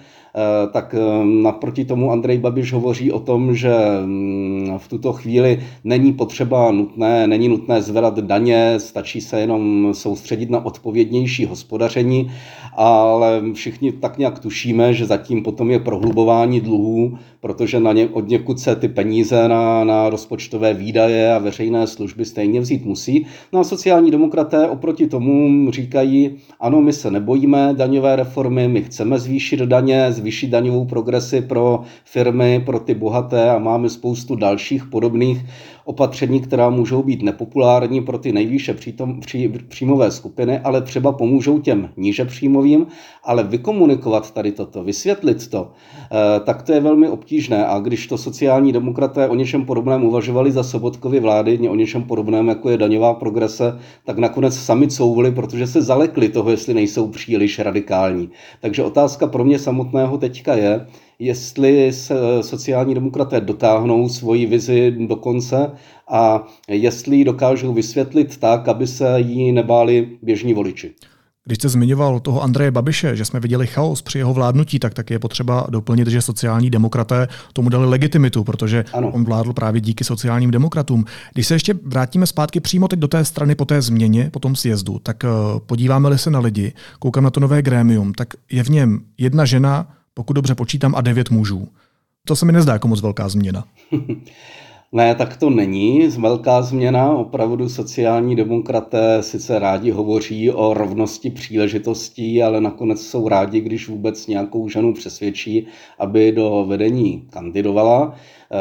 tak 0.72 0.96
eh, 0.98 1.26
naproti 1.26 1.86
tomu 1.86 2.12
Andrej 2.12 2.38
Babiš 2.38 2.74
hovoří 2.74 3.12
o 3.12 3.20
tom, 3.20 3.56
že 3.56 3.74
mm, 4.06 4.72
v 4.78 4.88
tuto 4.88 5.14
chvíli 5.14 5.60
není 5.84 6.14
potřeba 6.14 6.72
nutné, 6.72 7.28
není 7.28 7.48
nutné 7.48 7.82
zvedat 7.82 8.20
daně, 8.20 8.74
stačí 8.78 9.22
se 9.22 9.40
jenom 9.40 9.90
soustředit 9.94 10.50
na 10.50 10.66
odpovědnější 10.66 11.46
hospodaření, 11.46 12.32
ale 12.76 13.42
všichni 13.54 13.92
tak 13.92 14.18
nějak 14.18 14.40
tušíme, 14.40 14.94
že 14.94 15.06
zatím 15.06 15.44
potom 15.44 15.72
je 15.72 15.80
prohlubování 15.80 16.62
dluhů, 16.62 17.18
protože 17.40 17.80
na 17.80 17.94
ně, 17.94 18.08
od 18.08 18.28
někud 18.28 18.60
se 18.60 18.76
ty 18.76 18.88
peníze 18.88 19.48
na, 19.48 19.84
na 19.84 20.10
rozpočtové 20.10 20.74
výdaje 20.74 21.34
a 21.34 21.38
veřejné 21.38 21.88
služby 21.88 22.26
stejně 22.26 22.62
vzít 22.62 22.86
musí. 22.86 23.26
No 23.54 23.60
a 23.60 23.64
sociální 23.64 24.12
demokraté 24.12 24.70
oproti 24.70 25.08
tomu 25.08 25.72
říkají, 25.72 26.32
ano, 26.60 26.82
my 26.82 26.94
se 26.94 27.12
nebojíme 27.12 27.74
daňové 27.78 28.16
reformy, 28.16 28.68
my 28.68 28.82
chceme 28.82 29.20
zvýšit 29.20 29.60
daně, 29.60 30.12
zvýšit 30.12 30.27
vyšší 30.28 30.48
daňovou 30.48 30.86
progresi 30.86 31.42
pro 31.42 31.88
firmy, 32.04 32.60
pro 32.66 32.80
ty 32.80 32.94
bohaté 32.94 33.50
a 33.50 33.58
máme 33.58 33.90
spoustu 33.90 34.36
dalších 34.36 34.92
podobných 34.92 35.40
opatření, 35.88 36.40
která 36.40 36.70
můžou 36.70 37.04
být 37.04 37.24
nepopulární 37.24 38.02
pro 38.02 38.18
ty 38.18 38.32
nejvýše 38.32 38.74
přítom, 38.74 39.20
pří, 39.20 39.50
příjmové 39.68 40.12
skupiny, 40.12 40.60
ale 40.60 40.82
třeba 40.82 41.12
pomůžou 41.12 41.60
těm 41.60 41.90
níže 41.98 42.26
příjmovým, 42.26 42.88
ale 43.24 43.44
vykomunikovat 43.44 44.32
tady 44.32 44.52
toto, 44.52 44.84
vysvětlit 44.84 45.48
to, 45.48 45.72
eh, 45.72 46.40
tak 46.40 46.64
to 46.64 46.74
je 46.74 46.80
velmi 46.80 47.10
obtížné. 47.10 47.66
A 47.66 47.80
když 47.80 48.08
to 48.08 48.18
sociální 48.18 48.72
demokraté 48.72 49.28
o 49.28 49.36
něčem 49.36 49.66
podobném 49.66 50.04
uvažovali 50.04 50.52
za 50.52 50.64
Sobotkovy 50.64 51.20
vlády, 51.20 51.70
o 51.70 51.76
něčem 51.76 52.04
podobném, 52.04 52.48
jako 52.48 52.70
je 52.70 52.78
daňová 52.78 53.14
progrese, 53.14 53.80
tak 54.06 54.18
nakonec 54.18 54.56
sami 54.56 54.88
couvli, 54.88 55.32
protože 55.32 55.68
se 55.68 55.82
zalekli 55.82 56.30
toho, 56.30 56.52
jestli 56.52 56.74
nejsou 56.74 57.08
příliš 57.08 57.60
radikální. 57.60 58.30
Takže 58.62 58.84
otázka 58.84 59.28
pro 59.28 59.44
mě 59.44 59.60
samotného 59.60 60.18
teďka 60.18 60.56
je, 60.56 60.88
jestli 61.20 61.94
se 61.94 62.16
sociální 62.42 62.94
demokraté 62.94 63.42
dotáhnou 63.42 64.10
svoji 64.10 64.46
vizi 64.46 64.92
do 65.08 65.16
konce 65.16 65.72
a 66.10 66.48
jestli 66.68 67.16
ji 67.16 67.26
dokážou 67.26 67.74
vysvětlit 67.74 68.38
tak, 68.38 68.68
aby 68.68 68.88
se 68.88 69.20
jí 69.20 69.52
nebáli 69.52 70.10
běžní 70.22 70.54
voliči. 70.54 70.94
Když 71.48 71.58
jste 71.58 71.70
zmiňoval 71.70 72.20
toho 72.20 72.44
Andreje 72.44 72.72
Babiše, 72.72 73.16
že 73.16 73.26
jsme 73.26 73.40
viděli 73.40 73.68
chaos 73.68 74.02
při 74.02 74.18
jeho 74.18 74.34
vládnutí, 74.34 74.80
tak 74.80 74.94
taky 74.94 75.14
je 75.14 75.20
potřeba 75.20 75.68
doplnit, 75.70 76.08
že 76.08 76.22
sociální 76.22 76.70
demokraté 76.70 77.28
tomu 77.54 77.70
dali 77.70 77.86
legitimitu, 77.86 78.44
protože 78.44 78.86
ano. 78.94 79.12
on 79.12 79.24
vládl 79.24 79.54
právě 79.54 79.82
díky 79.82 80.04
sociálním 80.04 80.52
demokratům. 80.52 81.06
Když 81.34 81.48
se 81.48 81.56
ještě 81.56 81.74
vrátíme 81.84 82.28
zpátky 82.28 82.60
přímo 82.60 82.88
teď 82.88 83.00
do 83.00 83.08
té 83.08 83.26
strany 83.26 83.56
po 83.56 83.66
té 83.66 83.82
změně, 83.82 84.30
po 84.34 84.40
tom 84.40 84.56
sjezdu, 84.56 85.00
tak 85.04 85.24
eh, 85.24 85.28
podíváme-li 85.66 86.18
se 86.18 86.30
na 86.30 86.40
lidi, 86.40 86.74
koukám 87.00 87.24
na 87.24 87.30
to 87.30 87.40
nové 87.40 87.62
grémium, 87.62 88.14
tak 88.14 88.28
je 88.52 88.64
v 88.64 88.70
něm 88.70 89.00
jedna 89.18 89.46
žena, 89.46 89.97
pokud 90.18 90.34
dobře 90.34 90.56
počítám, 90.56 90.96
a 90.96 91.02
devět 91.02 91.30
mužů. 91.30 91.68
To 92.28 92.36
se 92.36 92.46
mi 92.46 92.52
nezdá 92.52 92.74
jako 92.74 92.88
moc 92.88 93.02
velká 93.02 93.30
změna. 93.30 93.64
Ne, 94.92 95.16
tak 95.16 95.38
to 95.38 95.50
není 95.50 96.08
velká 96.08 96.62
změna. 96.62 97.12
Opravdu 97.12 97.70
sociální 97.70 98.36
demokraté 98.36 99.24
sice 99.24 99.60
rádi 99.60 99.92
hovoří 99.92 100.52
o 100.52 100.74
rovnosti 100.74 101.30
příležitostí, 101.30 102.44
ale 102.44 102.62
nakonec 102.62 103.02
jsou 103.02 103.28
rádi, 103.28 103.62
když 103.62 103.90
vůbec 103.90 104.28
nějakou 104.28 104.70
ženu 104.70 104.94
přesvědčí, 104.94 105.68
aby 106.00 106.32
do 106.32 106.66
vedení 106.68 107.28
kandidovala. 107.30 108.16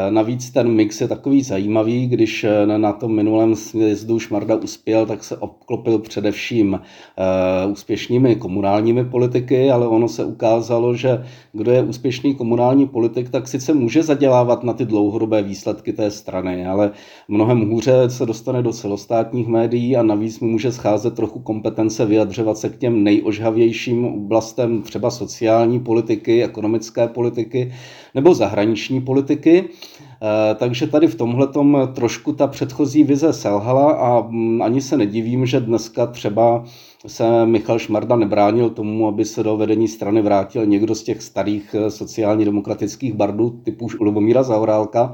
Navíc 0.09 0.51
ten 0.51 0.71
mix 0.71 1.01
je 1.01 1.07
takový 1.07 1.43
zajímavý, 1.43 2.07
když 2.07 2.45
na 2.77 2.93
tom 2.93 3.15
minulém 3.15 3.55
sjezdu 3.55 4.19
Šmarda 4.19 4.55
uspěl, 4.55 5.05
tak 5.05 5.23
se 5.23 5.37
obklopil 5.37 5.99
především 5.99 6.79
úspěšnými 7.71 8.35
komunálními 8.35 9.05
politiky, 9.05 9.71
ale 9.71 9.87
ono 9.87 10.07
se 10.07 10.25
ukázalo, 10.25 10.95
že 10.95 11.23
kdo 11.53 11.71
je 11.71 11.83
úspěšný 11.83 12.35
komunální 12.35 12.87
politik, 12.87 13.29
tak 13.29 13.47
sice 13.47 13.73
může 13.73 14.03
zadělávat 14.03 14.63
na 14.63 14.73
ty 14.73 14.85
dlouhodobé 14.85 15.41
výsledky 15.41 15.93
té 15.93 16.11
strany, 16.11 16.65
ale 16.65 16.91
mnohem 17.27 17.69
hůře 17.69 17.93
se 18.07 18.25
dostane 18.25 18.63
do 18.63 18.71
celostátních 18.73 19.47
médií 19.47 19.97
a 19.97 20.03
navíc 20.03 20.39
mu 20.39 20.47
může 20.47 20.71
scházet 20.71 21.15
trochu 21.15 21.39
kompetence 21.39 22.05
vyjadřovat 22.05 22.57
se 22.57 22.69
k 22.69 22.77
těm 22.77 23.03
nejožhavějším 23.03 24.05
oblastem 24.05 24.81
třeba 24.81 25.11
sociální 25.11 25.79
politiky, 25.79 26.43
ekonomické 26.43 27.07
politiky 27.07 27.73
nebo 28.17 28.33
zahraniční 28.33 29.01
politiky. 29.01 29.63
Eh, 29.63 30.55
takže 30.55 30.87
tady 30.87 31.07
v 31.07 31.15
tomhle 31.15 31.47
trošku 31.93 32.33
ta 32.33 32.47
předchozí 32.47 33.03
vize 33.03 33.33
selhala 33.33 33.91
a 33.91 34.27
mm, 34.27 34.61
ani 34.61 34.81
se 34.81 34.97
nedivím, 34.97 35.45
že 35.45 35.59
dneska 35.59 36.05
třeba 36.07 36.63
se 37.07 37.45
Michal 37.45 37.79
Šmarda 37.79 38.15
nebránil 38.15 38.69
tomu, 38.69 39.07
aby 39.07 39.25
se 39.25 39.43
do 39.43 39.57
vedení 39.57 39.87
strany 39.87 40.21
vrátil 40.21 40.65
někdo 40.65 40.95
z 40.95 41.03
těch 41.03 41.21
starých 41.21 41.75
eh, 41.77 41.91
sociálně 41.91 42.45
demokratických 42.45 43.13
bardů 43.13 43.49
typu 43.49 43.87
Lubomíra 43.99 44.43
Zaurálka. 44.43 45.13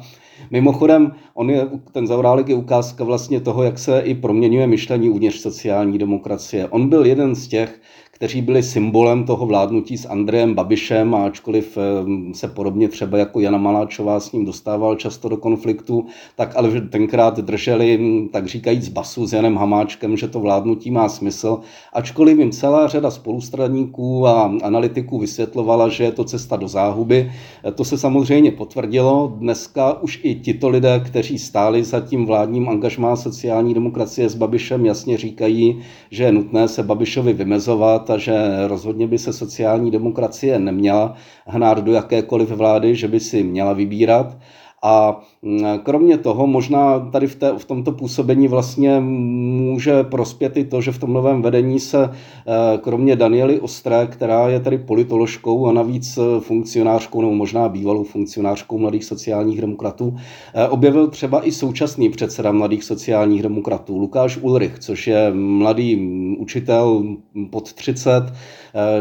Mimochodem, 0.51 1.12
on 1.33 1.50
je, 1.50 1.67
ten 1.91 2.07
Zaurálek 2.07 2.50
je 2.50 2.55
ukázka 2.55 3.03
vlastně 3.03 3.39
toho, 3.39 3.63
jak 3.63 3.79
se 3.79 4.00
i 4.00 4.15
proměňuje 4.15 4.67
myšlení 4.67 5.10
uvnitř 5.10 5.39
sociální 5.39 5.98
demokracie. 5.98 6.67
On 6.67 6.89
byl 6.89 7.05
jeden 7.05 7.36
z 7.36 7.48
těch, 7.48 7.79
kteří 8.24 8.42
byli 8.42 8.63
symbolem 8.63 9.24
toho 9.24 9.46
vládnutí 9.46 9.98
s 9.98 10.10
Andrejem 10.10 10.53
Babišem, 10.56 11.15
a 11.15 11.25
ačkoliv 11.25 11.77
eh, 11.77 12.34
se 12.34 12.48
podobně 12.48 12.89
třeba 12.89 13.18
jako 13.18 13.39
Jana 13.39 13.58
Maláčová 13.58 14.20
s 14.20 14.32
ním 14.32 14.46
dostával 14.46 14.96
často 14.96 15.30
do 15.30 15.38
konfliktu, 15.38 16.06
tak 16.36 16.56
ale 16.56 16.82
tenkrát 16.82 17.39
drželi, 17.39 17.98
hm, 17.98 18.30
tak 18.30 18.48
říkajíc, 18.48 18.89
basu 18.89 19.27
s 19.27 19.34
Janem 19.34 19.58
Hamáčkem, 19.58 20.18
že 20.18 20.27
to 20.27 20.39
vládnutí 20.39 20.92
má 20.92 21.10
smysl, 21.10 21.60
ačkoliv 21.94 22.39
jim 22.39 22.51
celá 22.51 22.88
řada 22.88 23.12
spolustraníků 23.12 24.27
a 24.27 24.53
analytiků 24.63 25.20
vysvětlovala, 25.20 25.89
že 25.89 26.03
je 26.03 26.12
to 26.12 26.24
cesta 26.24 26.56
do 26.56 26.68
záhuby. 26.68 27.32
Eh, 27.63 27.72
to 27.72 27.86
se 27.86 27.98
samozřejmě 27.98 28.51
potvrdilo. 28.51 29.34
Dneska 29.38 30.01
už 30.01 30.20
i 30.24 30.36
tito 30.36 30.70
lidé, 30.70 31.01
kteří 31.06 31.39
stáli 31.39 31.84
za 31.84 32.00
tím 32.00 32.25
vládním 32.25 32.70
angažmá 32.70 33.15
sociální 33.15 33.74
demokracie 33.74 34.30
s 34.30 34.36
Babišem, 34.36 34.86
jasně 34.86 35.18
říkají, 35.18 35.82
že 36.12 36.24
je 36.24 36.32
nutné 36.32 36.68
se 36.68 36.84
Babišovi 36.84 37.34
vymezovat 37.34 38.12
a 38.13 38.17
že 38.17 38.34
rozhodně 38.67 39.08
by 39.08 39.17
se 39.17 39.34
sociální 39.34 39.91
demokracie 39.91 40.60
neměla 40.60 41.13
hnát 41.46 41.77
do 41.77 41.91
jakékoliv 41.93 42.50
vlády, 42.50 42.96
že 42.96 43.08
by 43.08 43.20
si 43.20 43.43
měla 43.43 43.74
vybírat. 43.74 44.38
A 44.86 45.22
mm, 45.42 45.63
kromě 45.84 46.18
toho 46.18 46.48
možná 46.48 47.00
tady 47.00 47.28
v, 47.28 47.36
té, 47.36 47.54
v 47.58 47.66
tomto 47.66 47.92
působení 47.92 48.48
vlastně 48.48 49.00
může 49.00 50.04
prospět 50.04 50.58
i 50.58 50.63
to, 50.63 50.82
že 50.82 50.92
v 50.92 50.98
tom 50.98 51.13
novém 51.13 51.42
vedení 51.42 51.80
se 51.80 52.04
eh, 52.04 52.78
kromě 52.78 53.16
Daniely 53.16 53.60
Ostré, 53.60 54.08
která 54.08 54.50
je 54.50 54.60
tady 54.60 54.78
politoložkou 54.78 55.68
a 55.68 55.72
navíc 55.72 56.18
eh, 56.18 56.40
funkcionářkou 56.40 57.22
nebo 57.22 57.34
možná 57.34 57.70
bývalou 57.70 58.04
funkcionářkou 58.04 58.78
mladých 58.78 59.04
sociálních 59.04 59.62
demokratů, 59.62 60.16
eh, 60.54 60.68
objevil 60.68 61.08
třeba 61.08 61.48
i 61.48 61.52
současný 61.52 62.10
předseda 62.10 62.52
mladých 62.52 62.84
sociálních 62.84 63.44
demokratů 63.44 63.98
Lukáš 63.98 64.38
Ulrich, 64.38 64.80
což 64.80 65.08
je 65.08 65.32
mladý 65.34 65.96
učitel 66.40 67.04
pod 67.50 67.74
30, 67.74 68.34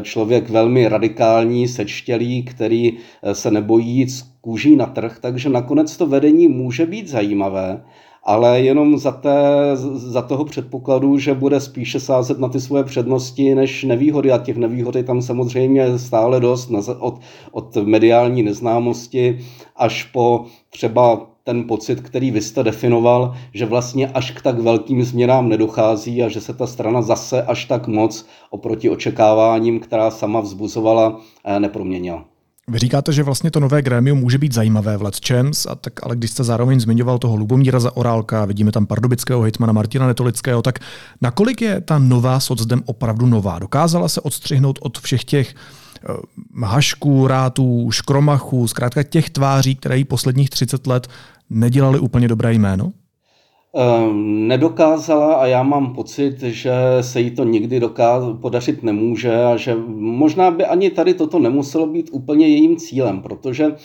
člověk 0.03 0.51
velmi 0.51 0.89
radikální, 0.89 1.69
sečtělý, 1.69 2.43
který 2.43 2.93
se 3.33 3.51
nebojí 3.51 3.89
jít 3.89 4.32
kůží 4.43 4.77
na 4.77 4.87
trh, 4.87 5.19
takže 5.21 5.49
nakonec 5.49 5.97
to 5.97 6.07
vedení 6.07 6.49
může 6.49 6.87
být 6.87 7.09
zajímavé, 7.09 7.85
ale 8.25 8.61
jenom 8.61 8.99
za, 8.99 9.13
té, 9.13 9.39
za 9.95 10.23
toho 10.23 10.45
předpokladu, 10.45 11.19
že 11.19 11.35
bude 11.35 11.61
spíše 11.61 12.01
sázet 12.01 12.39
na 12.39 12.49
ty 12.49 12.61
svoje 12.61 12.85
přednosti 12.85 13.55
než 13.55 13.85
nevýhody 13.85 14.33
a 14.33 14.39
těch 14.39 14.57
nevýhod 14.57 14.97
je 14.97 15.05
tam 15.05 15.23
samozřejmě 15.23 15.99
stále 15.99 16.41
dost 16.41 16.71
od, 16.99 17.21
od 17.53 17.77
mediální 17.77 18.43
neznámosti 18.43 19.39
až 19.77 20.05
po 20.05 20.45
třeba 20.71 21.27
ten 21.45 21.65
pocit, 21.65 22.01
který 22.01 22.31
vy 22.31 22.43
jste 22.43 22.63
definoval, 22.63 23.35
že 23.55 23.67
vlastně 23.67 24.09
až 24.09 24.31
k 24.31 24.43
tak 24.43 24.59
velkým 24.59 25.05
změnám 25.05 25.49
nedochází 25.49 26.23
a 26.23 26.29
že 26.29 26.41
se 26.41 26.55
ta 26.55 26.67
strana 26.67 27.03
zase 27.03 27.43
až 27.43 27.65
tak 27.65 27.87
moc 27.89 28.27
oproti 28.51 28.91
očekáváním, 28.91 29.81
která 29.81 30.11
sama 30.11 30.41
vzbuzovala, 30.41 31.21
eh, 31.45 31.61
neproměnila. 31.61 32.32
Vy 32.69 32.79
říkáte, 32.79 33.13
že 33.13 33.23
vlastně 33.23 33.51
to 33.51 33.61
nové 33.61 33.83
grémium 33.83 34.19
může 34.19 34.39
být 34.39 34.53
zajímavé 34.53 34.97
v 34.97 35.03
Let's 35.03 35.21
Champs, 35.29 35.67
a 35.67 35.75
tak, 35.75 35.93
ale 36.07 36.17
když 36.17 36.31
jste 36.31 36.45
zároveň 36.45 36.81
zmiňoval 36.81 37.19
toho 37.19 37.37
Lubomíra 37.37 37.81
za 37.81 37.97
Orálka, 37.97 38.45
vidíme 38.45 38.73
tam 38.73 38.87
pardubického 38.87 39.43
hejtmana 39.43 39.73
Martina 39.73 40.07
Netolického, 40.07 40.63
tak 40.63 40.79
nakolik 41.21 41.63
je 41.63 41.81
ta 41.81 41.99
nová 41.99 42.41
socdem 42.41 42.83
opravdu 42.87 43.27
nová? 43.27 43.59
Dokázala 43.59 44.09
se 44.09 44.21
odstřihnout 44.21 44.79
od 44.83 44.99
všech 44.99 45.25
těch 45.25 45.55
uh, 46.55 46.65
hašků, 46.65 47.27
rátů, 47.27 47.91
škromachů, 47.91 48.69
zkrátka 48.69 49.03
těch 49.03 49.31
tváří, 49.31 49.75
které 49.75 49.99
jí 49.99 50.05
posledních 50.05 50.51
30 50.51 50.87
let 50.87 51.09
nedělali 51.51 51.99
úplně 51.99 52.29
dobré 52.29 52.53
jméno? 52.53 52.93
Ehm, 53.75 54.49
nedokázala 54.49 55.35
a 55.35 55.47
já 55.47 55.63
mám 55.63 55.95
pocit, 55.95 56.41
že 56.43 56.73
se 57.01 57.21
jí 57.21 57.31
to 57.31 57.45
nikdy 57.45 57.81
dokáz- 57.81 58.41
podařit 58.41 58.83
nemůže 58.83 59.45
a 59.45 59.57
že 59.57 59.75
možná 59.97 60.51
by 60.51 60.65
ani 60.65 60.91
tady 60.91 61.15
toto 61.15 61.39
nemuselo 61.39 61.87
být 61.87 62.09
úplně 62.13 62.49
jejím 62.49 62.77
cílem, 62.77 63.23
protože 63.23 63.77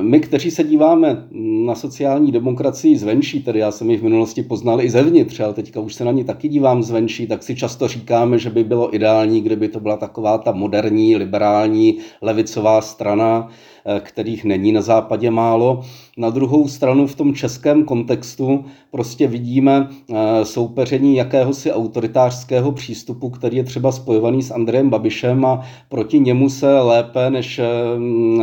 my, 0.00 0.20
kteří 0.20 0.50
se 0.50 0.64
díváme 0.64 1.26
na 1.66 1.74
sociální 1.74 2.32
demokracii 2.32 2.96
zvenčí, 2.96 3.42
tedy 3.42 3.58
já 3.58 3.70
jsem 3.70 3.90
ji 3.90 3.96
v 3.96 4.02
minulosti 4.02 4.42
poznal 4.42 4.80
i 4.80 4.90
zevnitř, 4.90 5.40
ale 5.40 5.54
teďka 5.54 5.80
už 5.80 5.94
se 5.94 6.04
na 6.04 6.12
ní 6.12 6.24
taky 6.24 6.48
dívám 6.48 6.82
zvenčí, 6.82 7.26
tak 7.26 7.42
si 7.42 7.56
často 7.56 7.88
říkáme, 7.88 8.38
že 8.38 8.50
by 8.50 8.64
bylo 8.64 8.94
ideální, 8.94 9.40
kdyby 9.40 9.68
to 9.68 9.80
byla 9.80 9.96
taková 9.96 10.38
ta 10.38 10.52
moderní, 10.52 11.16
liberální, 11.16 11.98
levicová 12.22 12.80
strana, 12.80 13.48
Eh, 13.88 14.00
kterých 14.00 14.44
není 14.44 14.72
na 14.72 14.80
západě 14.80 15.30
málo. 15.30 15.80
Na 16.18 16.30
druhou 16.30 16.68
stranu 16.68 17.06
v 17.06 17.14
tom 17.14 17.34
českém 17.34 17.84
kontextu 17.84 18.64
prostě 18.90 19.26
vidíme 19.26 19.88
eh, 19.90 20.44
soupeření 20.44 21.16
jakéhosi 21.16 21.72
autoritářského 21.72 22.72
přístupu, 22.72 23.30
který 23.30 23.56
je 23.56 23.64
třeba 23.64 23.92
spojovaný 23.92 24.42
s 24.42 24.50
Andrejem 24.50 24.90
Babišem 24.90 25.44
a 25.44 25.60
proti 25.88 26.20
němu 26.20 26.50
se 26.50 26.80
lépe 26.80 27.30
než 27.30 27.58
eh, 27.58 27.64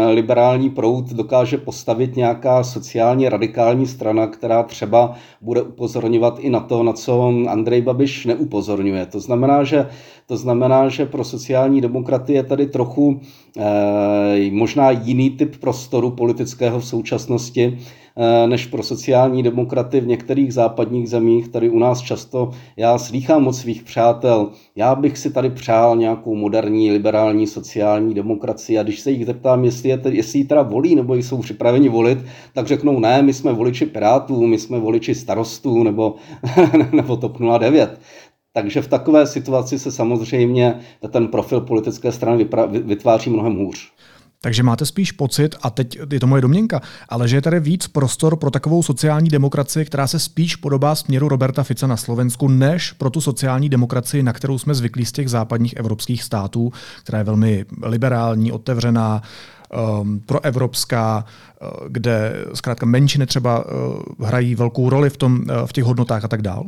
liberální 0.10 0.70
proud 0.76 1.14
dokáže 1.14 1.58
postavit 1.58 2.16
nějaká 2.16 2.64
sociálně 2.64 3.30
radikální 3.30 3.88
strana, 3.88 4.28
která 4.28 4.64
třeba 4.64 5.14
bude 5.42 5.62
upozorňovat 5.62 6.40
i 6.40 6.50
na 6.50 6.60
to, 6.60 6.84
na 6.84 6.94
co 6.94 7.34
Andrej 7.48 7.82
Babiš 7.82 8.26
neupozorňuje. 8.26 9.06
To 9.06 9.20
znamená, 9.20 9.64
že 9.64 9.88
to 10.28 10.38
znamená, 10.38 10.90
že 10.90 11.06
pro 11.06 11.24
sociální 11.24 11.82
demokraty 11.82 12.34
je 12.34 12.44
tady 12.44 12.68
trochu 12.68 13.22
eh, 13.58 14.52
možná 14.52 14.92
jiný 14.92 15.30
typ 15.30 15.58
prostoru 15.58 16.12
politického 16.12 16.80
v 16.80 16.86
současnosti, 16.86 17.78
než 18.46 18.66
pro 18.66 18.84
sociální 18.84 19.44
demokraty 19.44 20.00
v 20.00 20.08
některých 20.08 20.54
západních 20.54 21.10
zemích. 21.10 21.48
Tady 21.48 21.70
u 21.70 21.80
nás 21.80 22.02
často 22.02 22.52
já 22.78 22.98
slýchám 22.98 23.48
od 23.48 23.54
svých 23.54 23.84
přátel, 23.84 24.50
já 24.76 24.96
bych 24.96 25.18
si 25.18 25.32
tady 25.32 25.50
přál 25.50 25.98
nějakou 25.98 26.36
moderní, 26.36 26.92
liberální 26.92 27.48
sociální 27.48 28.14
demokracii 28.14 28.80
a 28.80 28.84
když 28.84 29.00
se 29.00 29.12
jich 29.12 29.26
zeptám, 29.26 29.66
jestli, 29.66 29.90
je, 29.90 30.02
jestli 30.10 30.44
teda 30.44 30.62
volí 30.62 30.96
nebo 30.96 31.16
jsou 31.16 31.38
připraveni 31.38 31.90
volit, 31.90 32.18
tak 32.54 32.68
řeknou 32.68 33.00
ne, 33.00 33.22
my 33.22 33.34
jsme 33.34 33.54
voliči 33.54 33.86
Pirátů, 33.86 34.48
my 34.48 34.60
jsme 34.60 34.80
voliči 34.80 35.16
starostů 35.16 35.84
nebo, 35.84 36.16
nebo 36.92 37.18
TOP 37.18 37.38
09. 37.60 38.00
Takže 38.54 38.82
v 38.82 38.88
takové 38.88 39.28
situaci 39.28 39.80
se 39.80 39.92
samozřejmě 39.92 40.80
ten 41.10 41.28
profil 41.28 41.62
politické 41.62 42.12
strany 42.12 42.48
vytváří 42.68 43.30
mnohem 43.30 43.56
hůř. 43.56 43.92
Takže 44.44 44.64
máte 44.64 44.86
spíš 44.86 45.12
pocit, 45.12 45.56
a 45.62 45.70
teď 45.70 46.00
je 46.12 46.20
to 46.20 46.28
moje 46.28 46.42
domněnka, 46.42 46.82
ale 47.10 47.28
že 47.28 47.38
je 47.38 47.42
tady 47.42 47.60
víc 47.60 47.88
prostor 47.88 48.36
pro 48.36 48.52
takovou 48.52 48.84
sociální 48.84 49.30
demokracii, 49.30 49.86
která 49.86 50.08
se 50.08 50.20
spíš 50.20 50.56
podobá 50.56 50.96
směru 50.96 51.30
Roberta 51.30 51.64
Fica 51.64 51.88
na 51.88 51.98
Slovensku, 51.98 52.48
než 52.48 52.92
pro 52.92 53.10
tu 53.10 53.22
sociální 53.22 53.70
demokracii, 53.70 54.24
na 54.24 54.34
kterou 54.34 54.58
jsme 54.58 54.76
zvyklí 54.76 55.06
z 55.06 55.12
těch 55.12 55.30
západních 55.30 55.74
evropských 55.74 56.24
států, 56.24 56.72
která 57.04 57.18
je 57.18 57.24
velmi 57.24 57.66
liberální, 57.84 58.52
otevřená, 58.52 59.22
um, 60.02 60.20
proevropská, 60.20 61.26
uh, 61.62 61.88
kde 61.88 62.34
zkrátka 62.54 62.86
menšiny 62.86 63.26
třeba 63.26 63.66
uh, 63.66 64.28
hrají 64.28 64.56
velkou 64.56 64.90
roli 64.90 65.10
v, 65.10 65.18
tom, 65.18 65.34
uh, 65.36 65.66
v 65.66 65.74
těch 65.74 65.84
hodnotách 65.84 66.26
a 66.26 66.28
tak 66.28 66.42
dále? 66.42 66.64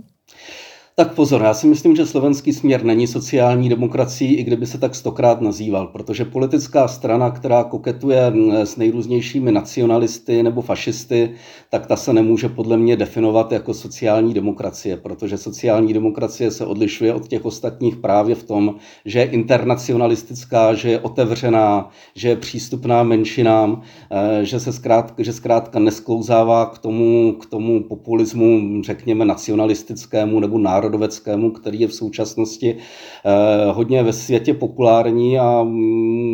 Tak 0.97 1.13
pozor, 1.13 1.41
já 1.41 1.53
si 1.53 1.67
myslím, 1.67 1.95
že 1.95 2.05
slovenský 2.05 2.53
směr 2.53 2.83
není 2.83 3.07
sociální 3.07 3.69
demokracií, 3.69 4.35
i 4.35 4.43
kdyby 4.43 4.65
se 4.65 4.77
tak 4.77 4.95
stokrát 4.95 5.41
nazýval, 5.41 5.87
protože 5.87 6.25
politická 6.25 6.87
strana, 6.87 7.31
která 7.31 7.63
koketuje 7.63 8.33
s 8.51 8.77
nejrůznějšími 8.77 9.51
nacionalisty 9.51 10.43
nebo 10.43 10.61
fašisty, 10.61 11.31
tak 11.69 11.87
ta 11.87 11.95
se 11.95 12.13
nemůže 12.13 12.49
podle 12.49 12.77
mě 12.77 12.95
definovat 12.95 13.51
jako 13.51 13.73
sociální 13.73 14.33
demokracie, 14.33 14.97
protože 14.97 15.37
sociální 15.37 15.93
demokracie 15.93 16.51
se 16.51 16.65
odlišuje 16.65 17.13
od 17.13 17.27
těch 17.27 17.45
ostatních 17.45 17.95
právě 17.95 18.35
v 18.35 18.43
tom, 18.43 18.75
že 19.05 19.19
je 19.19 19.25
internacionalistická, 19.25 20.73
že 20.73 20.91
je 20.91 20.99
otevřená, 20.99 21.89
že 22.15 22.29
je 22.29 22.35
přístupná 22.35 23.03
menšinám, 23.03 23.81
eh, 24.11 24.45
že 24.45 24.59
se 24.59 24.73
zkrátka, 24.73 25.23
že 25.23 25.33
zkrátka 25.33 25.79
nesklouzává 25.79 26.65
k 26.65 26.77
tomu, 26.77 27.33
k 27.33 27.45
tomu 27.45 27.83
populismu, 27.83 28.81
řekněme, 28.83 29.25
nacionalistickému 29.25 30.39
nebo 30.39 30.57
národnímu 30.57 30.84
národoveckému, 30.85 31.51
který 31.51 31.79
je 31.79 31.87
v 31.87 31.93
současnosti 31.93 32.75
eh, 32.77 33.71
hodně 33.71 34.03
ve 34.03 34.13
světě 34.13 34.53
populární 34.53 35.39
a 35.39 35.63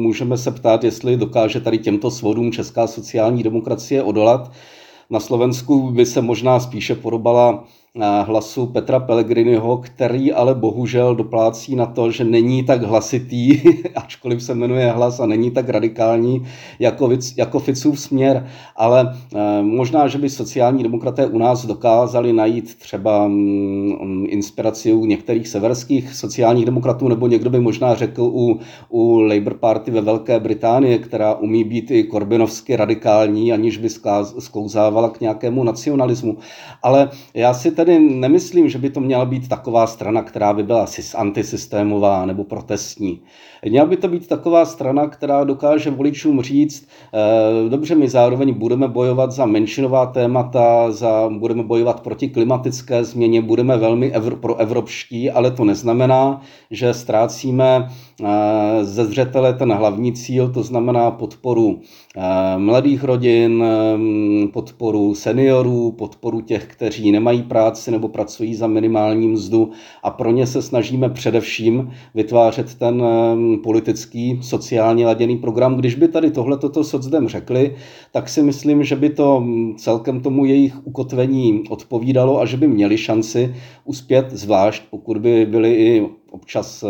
můžeme 0.03 0.37
se 0.37 0.51
ptát, 0.51 0.83
jestli 0.83 1.17
dokáže 1.17 1.61
tady 1.61 1.77
těmto 1.77 2.11
svodům 2.11 2.51
česká 2.51 2.87
sociální 2.87 3.43
demokracie 3.43 4.03
odolat. 4.03 4.51
Na 5.09 5.19
Slovensku 5.19 5.91
by 5.91 6.05
se 6.05 6.21
možná 6.21 6.59
spíše 6.59 6.95
podobala 6.95 7.63
hlasu 7.99 8.65
Petra 8.65 8.99
Pellegriniho, 8.99 9.77
který 9.77 10.33
ale 10.33 10.55
bohužel 10.55 11.15
doplácí 11.15 11.75
na 11.75 11.85
to, 11.85 12.11
že 12.11 12.23
není 12.23 12.63
tak 12.63 12.83
hlasitý, 12.83 13.61
ačkoliv 13.95 14.43
se 14.43 14.55
jmenuje 14.55 14.91
hlas 14.91 15.19
a 15.19 15.25
není 15.25 15.51
tak 15.51 15.69
radikální 15.69 16.45
jako, 16.79 17.09
jako 17.37 17.59
Ficův 17.59 17.99
směr, 17.99 18.47
ale 18.75 19.13
eh, 19.35 19.61
možná, 19.61 20.07
že 20.07 20.17
by 20.17 20.29
sociální 20.29 20.83
demokraté 20.83 21.25
u 21.25 21.37
nás 21.37 21.65
dokázali 21.65 22.33
najít 22.33 22.75
třeba 22.75 23.27
mm, 23.27 24.25
inspiraci 24.27 24.93
u 24.93 25.05
některých 25.05 25.47
severských 25.47 26.15
sociálních 26.15 26.65
demokratů, 26.65 27.07
nebo 27.07 27.27
někdo 27.27 27.49
by 27.49 27.59
možná 27.59 27.95
řekl 27.95 28.21
u, 28.21 28.59
u 28.89 29.19
Labour 29.19 29.53
Party 29.53 29.91
ve 29.91 30.01
Velké 30.01 30.39
Británii, 30.39 30.99
která 30.99 31.33
umí 31.33 31.63
být 31.63 31.91
i 31.91 32.03
korbinovsky 32.03 32.75
radikální, 32.75 33.53
aniž 33.53 33.77
by 33.77 33.89
sklouzávala 34.39 35.09
k 35.09 35.21
nějakému 35.21 35.63
nacionalismu. 35.63 36.37
Ale 36.83 37.09
já 37.33 37.53
si 37.53 37.71
tedy 37.85 37.99
nemyslím, 37.99 38.69
že 38.69 38.77
by 38.77 38.89
to 38.89 38.99
měla 38.99 39.25
být 39.25 39.47
taková 39.47 39.87
strana, 39.87 40.23
která 40.23 40.53
by 40.53 40.63
byla 40.63 40.85
antisystémová 41.15 42.25
nebo 42.25 42.43
protestní. 42.43 43.21
Měla 43.65 43.85
by 43.85 43.97
to 43.97 44.07
být 44.07 44.27
taková 44.27 44.65
strana, 44.65 45.07
která 45.07 45.43
dokáže 45.43 45.89
voličům 45.91 46.41
říct, 46.41 46.87
eh, 47.13 47.69
dobře, 47.69 47.95
my 47.95 48.09
zároveň 48.09 48.53
budeme 48.53 48.87
bojovat 48.87 49.31
za 49.31 49.45
menšinová 49.45 50.05
témata, 50.05 50.91
za, 50.91 51.29
budeme 51.29 51.63
bojovat 51.63 52.01
proti 52.01 52.29
klimatické 52.29 53.03
změně, 53.03 53.41
budeme 53.41 53.77
velmi 53.77 54.11
evro, 54.11 54.35
proevropští, 54.35 55.31
ale 55.31 55.51
to 55.51 55.63
neznamená, 55.63 56.41
že 56.71 56.93
ztrácíme 56.93 57.89
ze 58.81 59.05
zřetele 59.05 59.53
ten 59.53 59.71
hlavní 59.71 60.13
cíl, 60.13 60.49
to 60.49 60.63
znamená 60.63 61.11
podporu 61.11 61.79
eh, 62.17 62.21
mladých 62.57 63.03
rodin, 63.03 63.63
podporu 64.53 65.15
seniorů, 65.15 65.91
podporu 65.91 66.41
těch, 66.41 66.67
kteří 66.67 67.11
nemají 67.11 67.43
práci 67.43 67.91
nebo 67.91 68.07
pracují 68.07 68.55
za 68.55 68.67
minimální 68.67 69.27
mzdu 69.27 69.71
a 70.03 70.09
pro 70.09 70.31
ně 70.31 70.47
se 70.47 70.61
snažíme 70.61 71.09
především 71.09 71.91
vytvářet 72.15 72.75
ten 72.75 73.03
politický, 73.63 74.39
sociálně 74.41 75.05
laděný 75.05 75.37
program. 75.37 75.75
Když 75.75 75.95
by 75.95 76.07
tady 76.07 76.31
tohle 76.31 76.57
toto 76.57 76.83
socdem 76.83 77.27
řekli, 77.27 77.75
tak 78.11 78.29
si 78.29 78.43
myslím, 78.43 78.83
že 78.83 78.95
by 78.95 79.09
to 79.09 79.45
celkem 79.77 80.21
tomu 80.21 80.45
jejich 80.45 80.87
ukotvení 80.87 81.63
odpovídalo 81.69 82.41
a 82.41 82.45
že 82.45 82.57
by 82.57 82.67
měli 82.67 82.97
šanci 82.97 83.55
uspět, 83.85 84.31
zvlášť 84.31 84.83
pokud 84.89 85.17
by 85.17 85.45
byli 85.45 85.73
i 85.73 86.09
občas 86.31 86.83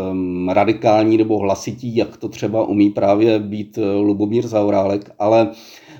radikální 0.50 1.18
nebo 1.18 1.38
hlasití, 1.38 1.96
jak 1.96 2.18
to 2.18 2.30
třeba 2.30 2.66
umí 2.66 2.90
právě 2.90 3.40
být 3.40 3.78
eh, 3.78 3.98
Lubomír 3.98 4.48
Zaurálek, 4.48 5.12
ale 5.20 5.52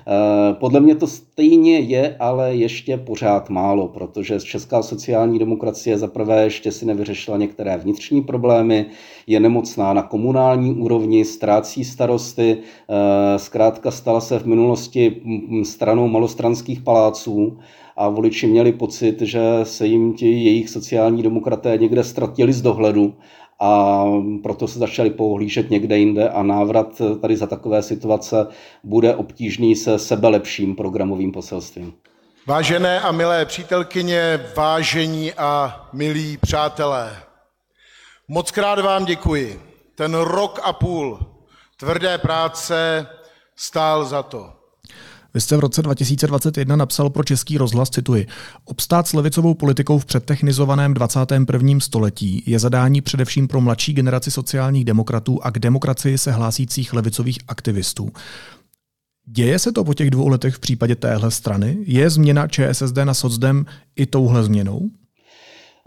Eh, 0.06 0.54
podle 0.54 0.80
mě 0.80 0.94
to 0.94 1.06
stejně 1.06 1.78
je, 1.78 2.16
ale 2.20 2.54
ještě 2.54 2.96
pořád 2.96 3.50
málo, 3.50 3.88
protože 3.88 4.40
česká 4.40 4.82
sociální 4.82 5.38
demokracie 5.38 5.98
zaprvé 5.98 6.44
ještě 6.44 6.72
si 6.72 6.86
nevyřešila 6.86 7.36
některé 7.36 7.76
vnitřní 7.76 8.22
problémy, 8.22 8.86
je 9.26 9.40
nemocná 9.40 9.92
na 9.92 10.02
komunální 10.02 10.72
úrovni, 10.72 11.24
ztrácí 11.24 11.84
starosty, 11.84 12.56
eh, 12.56 13.38
zkrátka 13.38 13.90
stala 13.90 14.20
se 14.20 14.38
v 14.38 14.46
minulosti 14.46 15.22
stranou 15.62 16.08
malostranských 16.08 16.80
paláců 16.80 17.58
a 17.96 18.08
voliči 18.08 18.46
měli 18.46 18.72
pocit, 18.72 19.20
že 19.20 19.40
se 19.62 19.86
jim 19.86 20.14
ti 20.14 20.26
jejich 20.26 20.70
sociální 20.70 21.22
demokraté 21.22 21.78
někde 21.78 22.04
ztratili 22.04 22.52
z 22.52 22.62
dohledu 22.62 23.14
a 23.60 24.04
proto 24.42 24.68
se 24.68 24.78
začali 24.78 25.10
pohlížet 25.10 25.70
někde 25.70 25.98
jinde 25.98 26.28
a 26.28 26.42
návrat 26.42 27.02
tady 27.20 27.36
za 27.36 27.46
takové 27.46 27.82
situace 27.82 28.46
bude 28.84 29.16
obtížný 29.16 29.76
se 29.76 29.98
sebelepším 29.98 30.76
programovým 30.76 31.32
poselstvím. 31.32 31.92
Vážené 32.46 33.00
a 33.00 33.12
milé 33.12 33.44
přítelkyně, 33.44 34.40
vážení 34.56 35.32
a 35.32 35.80
milí 35.92 36.36
přátelé, 36.36 37.16
moc 38.28 38.50
krát 38.50 38.78
vám 38.78 39.04
děkuji. 39.04 39.60
Ten 39.94 40.14
rok 40.14 40.60
a 40.62 40.72
půl 40.72 41.18
tvrdé 41.76 42.18
práce 42.18 43.06
stál 43.56 44.04
za 44.04 44.22
to. 44.22 44.61
Vy 45.34 45.40
jste 45.40 45.56
v 45.56 45.60
roce 45.60 45.82
2021 45.82 46.76
napsal 46.76 47.10
pro 47.10 47.24
Český 47.24 47.58
rozhlas, 47.58 47.90
cituji, 47.90 48.26
obstát 48.64 49.06
s 49.06 49.12
levicovou 49.12 49.54
politikou 49.54 49.98
v 49.98 50.04
předtechnizovaném 50.04 50.94
21. 50.94 51.80
století 51.80 52.42
je 52.46 52.58
zadání 52.58 53.00
především 53.00 53.48
pro 53.48 53.60
mladší 53.60 53.92
generaci 53.92 54.30
sociálních 54.30 54.84
demokratů 54.84 55.42
a 55.42 55.50
k 55.50 55.58
demokracii 55.58 56.18
se 56.18 56.32
hlásících 56.32 56.92
levicových 56.92 57.38
aktivistů. 57.48 58.10
Děje 59.26 59.58
se 59.58 59.72
to 59.72 59.84
po 59.84 59.94
těch 59.94 60.10
dvou 60.10 60.28
letech 60.28 60.54
v 60.54 60.60
případě 60.60 60.96
téhle 60.96 61.30
strany? 61.30 61.76
Je 61.80 62.10
změna 62.10 62.48
ČSSD 62.48 62.96
na 63.04 63.14
socdem 63.14 63.66
i 63.96 64.06
touhle 64.06 64.44
změnou? 64.44 64.90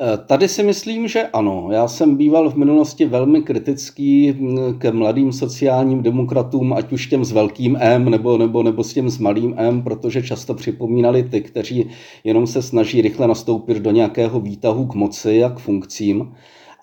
Eh, 0.02 0.18
tady 0.18 0.48
si 0.48 0.64
myslím, 0.64 1.08
že 1.08 1.28
ano. 1.28 1.68
Já 1.72 1.88
jsem 1.88 2.16
býval 2.16 2.50
v 2.50 2.56
minulosti 2.56 3.06
velmi 3.06 3.42
kritický 3.42 4.32
hm, 4.32 4.80
ke 4.80 4.92
mladým 4.92 5.34
sociálním 5.34 6.04
demokratům, 6.04 6.74
ať 6.74 6.92
už 6.92 7.08
těm 7.08 7.26
s 7.26 7.32
velkým 7.32 7.78
M 7.80 8.10
nebo, 8.10 8.38
nebo, 8.38 8.64
nebo 8.64 8.84
s 8.84 8.94
tím 8.94 9.10
s 9.10 9.18
malým 9.18 9.54
M, 9.58 9.82
protože 9.84 10.24
často 10.24 10.54
připomínali 10.54 11.24
ty, 11.24 11.42
kteří 11.42 11.90
jenom 12.24 12.48
se 12.48 12.62
snaží 12.62 13.02
rychle 13.02 13.28
nastoupit 13.28 13.78
do 13.78 13.92
nějakého 13.92 14.40
výtahu 14.40 14.86
k 14.86 14.96
moci 14.96 15.44
a 15.44 15.50
k 15.50 15.60
funkcím 15.60 16.34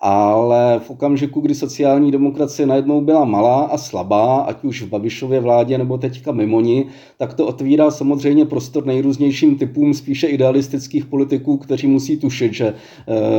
ale 0.05 0.79
v 0.79 0.89
okamžiku, 0.89 1.41
kdy 1.41 1.55
sociální 1.55 2.11
demokracie 2.11 2.65
najednou 2.65 3.01
byla 3.01 3.25
malá 3.25 3.61
a 3.61 3.77
slabá, 3.77 4.37
ať 4.37 4.63
už 4.63 4.81
v 4.81 4.89
Babišově 4.89 5.39
vládě 5.39 5.77
nebo 5.77 5.97
teďka 5.97 6.31
mimo 6.31 6.61
ní, 6.61 6.85
tak 7.17 7.33
to 7.33 7.47
otvírá 7.47 7.91
samozřejmě 7.91 8.45
prostor 8.45 8.85
nejrůznějším 8.85 9.57
typům 9.57 9.93
spíše 9.93 10.27
idealistických 10.27 11.05
politiků, 11.05 11.57
kteří 11.57 11.87
musí 11.87 12.17
tušit, 12.17 12.53
že 12.53 12.73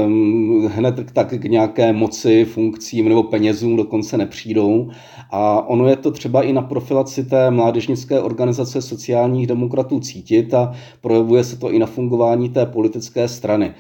um, 0.07 0.67
hned 0.67 0.95
tak 1.13 1.35
k 1.35 1.45
nějaké 1.45 1.93
moci, 1.93 2.45
funkcím 2.45 3.09
nebo 3.09 3.23
penězům 3.23 3.77
dokonce 3.77 4.19
nepřijdou. 4.19 4.91
A 5.37 5.69
ono 5.69 5.89
je 5.89 5.97
to 5.97 6.11
třeba 6.11 6.43
i 6.43 6.53
na 6.53 6.63
profilaci 6.63 7.25
té 7.25 7.51
mládežnické 7.51 8.21
organizace 8.21 8.83
sociálních 8.83 9.47
demokratů 9.47 10.01
cítit 10.01 10.55
a 10.55 10.73
projevuje 11.01 11.45
se 11.45 11.57
to 11.57 11.71
i 11.71 11.79
na 11.79 11.87
fungování 11.87 12.49
té 12.49 12.67
politické 12.67 13.29
strany. 13.29 13.67
E, 13.67 13.75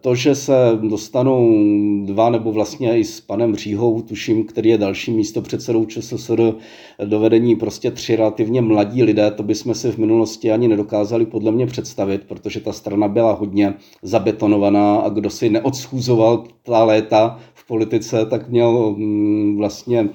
to, 0.00 0.14
že 0.14 0.34
se 0.34 0.54
dostanou 0.88 1.52
dva 2.04 2.30
nebo 2.30 2.52
vlastně 2.52 2.98
i 2.98 3.04
s 3.04 3.20
panem 3.20 3.56
Říhou, 3.56 4.02
tuším, 4.02 4.44
který 4.44 4.70
je 4.70 4.78
dalším 4.78 5.16
místopředsedou 5.16 5.84
ČSSR, 5.84 6.54
do 7.04 7.20
vedení 7.20 7.56
prostě 7.56 7.90
tři 7.90 8.16
relativně 8.16 8.60
mladí 8.60 9.02
lidé, 9.02 9.30
to 9.30 9.42
bychom 9.42 9.74
si 9.74 9.92
v 9.92 9.98
minulosti 9.98 10.52
ani 10.52 10.68
nedokázali 10.68 11.26
podle 11.26 11.52
mě 11.52 11.66
představit, 11.66 12.24
protože 12.28 12.60
ta 12.60 12.72
strana 12.72 13.08
byla 13.08 13.32
hodně 13.32 13.74
zabetonovaná 14.02 14.96
a 14.96 15.08
kdo 15.08 15.30
si 15.30 15.50
neodschůzoval 15.50 16.44
ta 16.62 16.84
léta 16.84 17.38
v 17.54 17.66
politice, 17.66 18.26
tak 18.26 18.48
měl 18.48 18.94
mm, 18.96 19.56
vlastně 19.56 20.08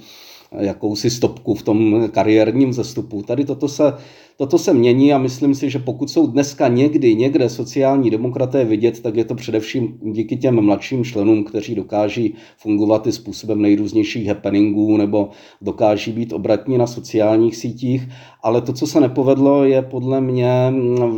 jakousi 0.60 1.10
stopku 1.10 1.56
v 1.56 1.64
tom 1.64 2.10
kariérním 2.12 2.74
zestupu. 2.74 3.24
Tady 3.24 3.46
toto 3.46 3.68
se 3.68 3.94
Toto 4.38 4.58
se 4.58 4.74
mění 4.74 5.14
a 5.14 5.18
myslím 5.18 5.56
si, 5.56 5.70
že 5.70 5.80
pokud 5.80 6.10
jsou 6.10 6.28
dneska 6.28 6.68
někdy 6.68 7.16
někde 7.16 7.50
sociální 7.50 8.10
demokraté 8.10 8.66
vidět, 8.66 9.00
tak 9.00 9.16
je 9.16 9.26
to 9.26 9.36
především 9.36 10.00
díky 10.02 10.38
těm 10.38 10.62
mladším 10.62 11.04
členům, 11.04 11.44
kteří 11.44 11.76
dokáží 11.76 12.34
fungovat 12.58 13.08
i 13.08 13.12
způsobem 13.12 13.62
nejrůznějších 13.62 14.28
happeningů 14.28 14.98
nebo 14.98 15.30
dokáží 15.62 16.12
být 16.12 16.34
obratní 16.34 16.78
na 16.78 16.88
sociálních 16.88 17.56
sítích. 17.56 18.08
Ale 18.44 18.62
to, 18.62 18.74
co 18.74 18.88
se 18.88 19.00
nepovedlo, 19.00 19.64
je 19.64 19.82
podle 19.82 20.22
mě 20.22 20.74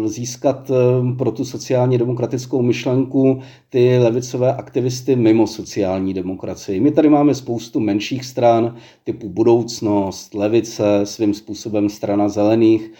získat 0.06 0.71
eh, 0.71 1.15
pro 1.17 1.32
tu 1.32 1.45
sociálně 1.45 1.97
demokratickou 1.97 2.62
myšlenku 2.62 3.39
ty 3.69 3.97
levicové 3.97 4.54
aktivisty 4.54 5.15
mimo 5.15 5.47
sociální 5.47 6.13
demokracii. 6.13 6.80
My 6.80 6.91
tady 6.91 7.10
máme 7.10 7.36
spoustu 7.36 7.80
menších 7.80 8.25
stran 8.25 8.75
typu 9.04 9.30
Budoucnost, 9.30 10.34
Levice, 10.34 11.01
svým 11.04 11.34
způsobem 11.34 11.89
strana 11.89 12.30
zelených, 12.30 12.91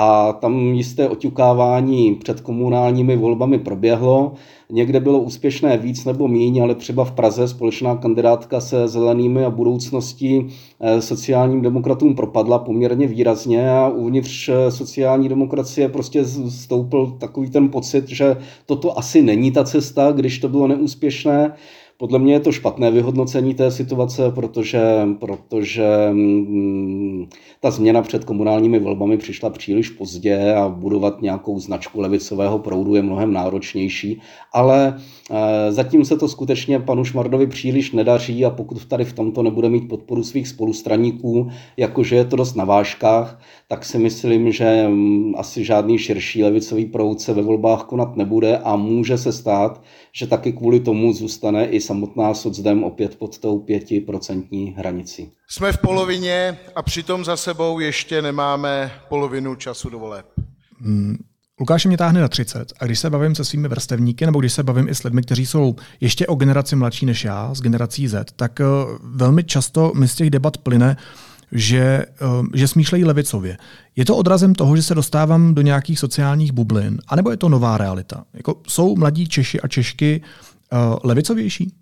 a 0.00 0.32
tam 0.32 0.58
jisté 0.58 1.08
oťukávání 1.08 2.14
před 2.14 2.40
komunálními 2.40 3.16
volbami 3.16 3.58
proběhlo. 3.58 4.32
Někde 4.70 5.00
bylo 5.00 5.18
úspěšné 5.18 5.76
víc 5.76 6.04
nebo 6.04 6.28
míň, 6.28 6.62
ale 6.62 6.74
třeba 6.74 7.04
v 7.04 7.12
Praze 7.12 7.48
společná 7.48 7.96
kandidátka 7.96 8.60
se 8.60 8.88
zelenými 8.88 9.44
a 9.44 9.50
budoucností 9.50 10.46
eh, 10.80 11.02
sociálním 11.02 11.62
demokratům 11.62 12.14
propadla 12.14 12.58
poměrně 12.58 13.06
výrazně 13.06 13.70
a 13.70 13.88
uvnitř 13.88 14.48
eh, 14.48 14.70
sociální 14.70 15.28
demokracie 15.28 15.88
prostě 15.88 16.24
stoupil 16.48 17.06
takový 17.06 17.50
ten 17.50 17.68
pocit, 17.68 18.08
že 18.08 18.36
toto 18.66 18.98
asi 18.98 19.22
není 19.22 19.50
ta 19.50 19.64
cesta, 19.64 20.12
když 20.12 20.38
to 20.38 20.48
bylo 20.48 20.68
neúspěšné. 20.68 21.52
Podle 22.00 22.18
mě 22.18 22.32
je 22.32 22.40
to 22.40 22.52
špatné 22.52 22.90
vyhodnocení 22.90 23.54
té 23.54 23.70
situace, 23.70 24.30
protože, 24.30 24.82
protože 25.18 26.08
mm, 26.12 27.26
ta 27.60 27.70
změna 27.70 28.02
před 28.02 28.24
komunálními 28.24 28.78
volbami 28.78 29.18
přišla 29.18 29.50
příliš 29.50 29.88
pozdě 29.90 30.54
a 30.54 30.68
budovat 30.68 31.22
nějakou 31.22 31.58
značku 31.60 32.00
levicového 32.00 32.58
proudu 32.58 32.94
je 32.94 33.02
mnohem 33.02 33.32
náročnější, 33.32 34.20
ale 34.52 34.96
eh, 35.30 35.72
zatím 35.72 36.04
se 36.04 36.16
to 36.16 36.28
skutečně 36.28 36.80
panu 36.80 37.04
Šmardovi 37.04 37.46
příliš 37.46 37.92
nedaří 37.92 38.44
a 38.44 38.50
pokud 38.50 38.84
tady 38.84 39.04
v 39.04 39.12
tomto 39.12 39.42
nebude 39.42 39.68
mít 39.68 39.88
podporu 39.88 40.22
svých 40.22 40.48
spolustraníků, 40.48 41.48
jakože 41.76 42.16
je 42.16 42.24
to 42.24 42.36
dost 42.36 42.54
na 42.54 42.64
vážkách, 42.64 43.40
tak 43.68 43.84
si 43.84 43.98
myslím, 43.98 44.52
že 44.52 44.88
mm, 44.88 45.34
asi 45.38 45.64
žádný 45.64 45.98
širší 45.98 46.44
levicový 46.44 46.86
proud 46.86 47.20
se 47.20 47.34
ve 47.34 47.42
volbách 47.42 47.82
konat 47.82 48.16
nebude 48.16 48.58
a 48.58 48.76
může 48.76 49.18
se 49.18 49.32
stát, 49.32 49.82
že 50.12 50.26
taky 50.26 50.52
kvůli 50.52 50.80
tomu 50.80 51.12
zůstane 51.12 51.66
i 51.66 51.80
samotná 51.80 52.34
socdem 52.34 52.84
opět 52.84 53.16
pod 53.16 53.38
tou 53.38 53.58
pětiprocentní 53.58 54.74
hranicí. 54.78 55.32
Jsme 55.48 55.72
v 55.72 55.78
polovině 55.78 56.58
a 56.76 56.82
přitom 56.82 57.24
za 57.24 57.36
sebou 57.36 57.80
ještě 57.80 58.22
nemáme 58.22 58.92
polovinu 59.08 59.54
času 59.54 59.90
do 59.90 59.98
voleb. 59.98 60.26
Hmm. 60.80 61.16
Lukáš 61.60 61.84
mě 61.84 61.96
táhne 61.96 62.20
na 62.20 62.28
30 62.28 62.72
a 62.80 62.84
když 62.84 62.98
se 62.98 63.10
bavím 63.10 63.34
se 63.34 63.44
svými 63.44 63.68
vrstevníky, 63.68 64.26
nebo 64.26 64.40
když 64.40 64.52
se 64.52 64.62
bavím 64.62 64.88
i 64.88 64.94
s 64.94 65.02
lidmi, 65.02 65.22
kteří 65.22 65.46
jsou 65.46 65.76
ještě 66.00 66.26
o 66.26 66.34
generaci 66.34 66.76
mladší 66.76 67.06
než 67.06 67.24
já, 67.24 67.54
z 67.54 67.60
generací 67.60 68.08
Z, 68.08 68.32
tak 68.36 68.60
eh, 68.60 68.64
velmi 69.02 69.44
často 69.44 69.92
mi 69.94 70.08
z 70.08 70.14
těch 70.14 70.30
debat 70.30 70.58
plyne, 70.58 70.96
že, 71.52 71.78
eh, 71.78 72.06
že 72.54 72.68
smýšlejí 72.68 73.04
levicově. 73.04 73.58
Je 73.96 74.04
to 74.04 74.16
odrazem 74.16 74.54
toho, 74.54 74.76
že 74.76 74.82
se 74.82 74.94
dostávám 74.94 75.54
do 75.54 75.62
nějakých 75.62 75.98
sociálních 75.98 76.52
bublin, 76.52 76.98
anebo 77.08 77.30
je 77.30 77.36
to 77.36 77.48
nová 77.48 77.78
realita? 77.78 78.24
Jako, 78.34 78.60
jsou 78.68 78.96
mladí 78.96 79.28
Češi 79.28 79.60
a 79.60 79.68
Češky 79.68 80.20
uh, 80.72 80.78
levicovější? 81.04 81.72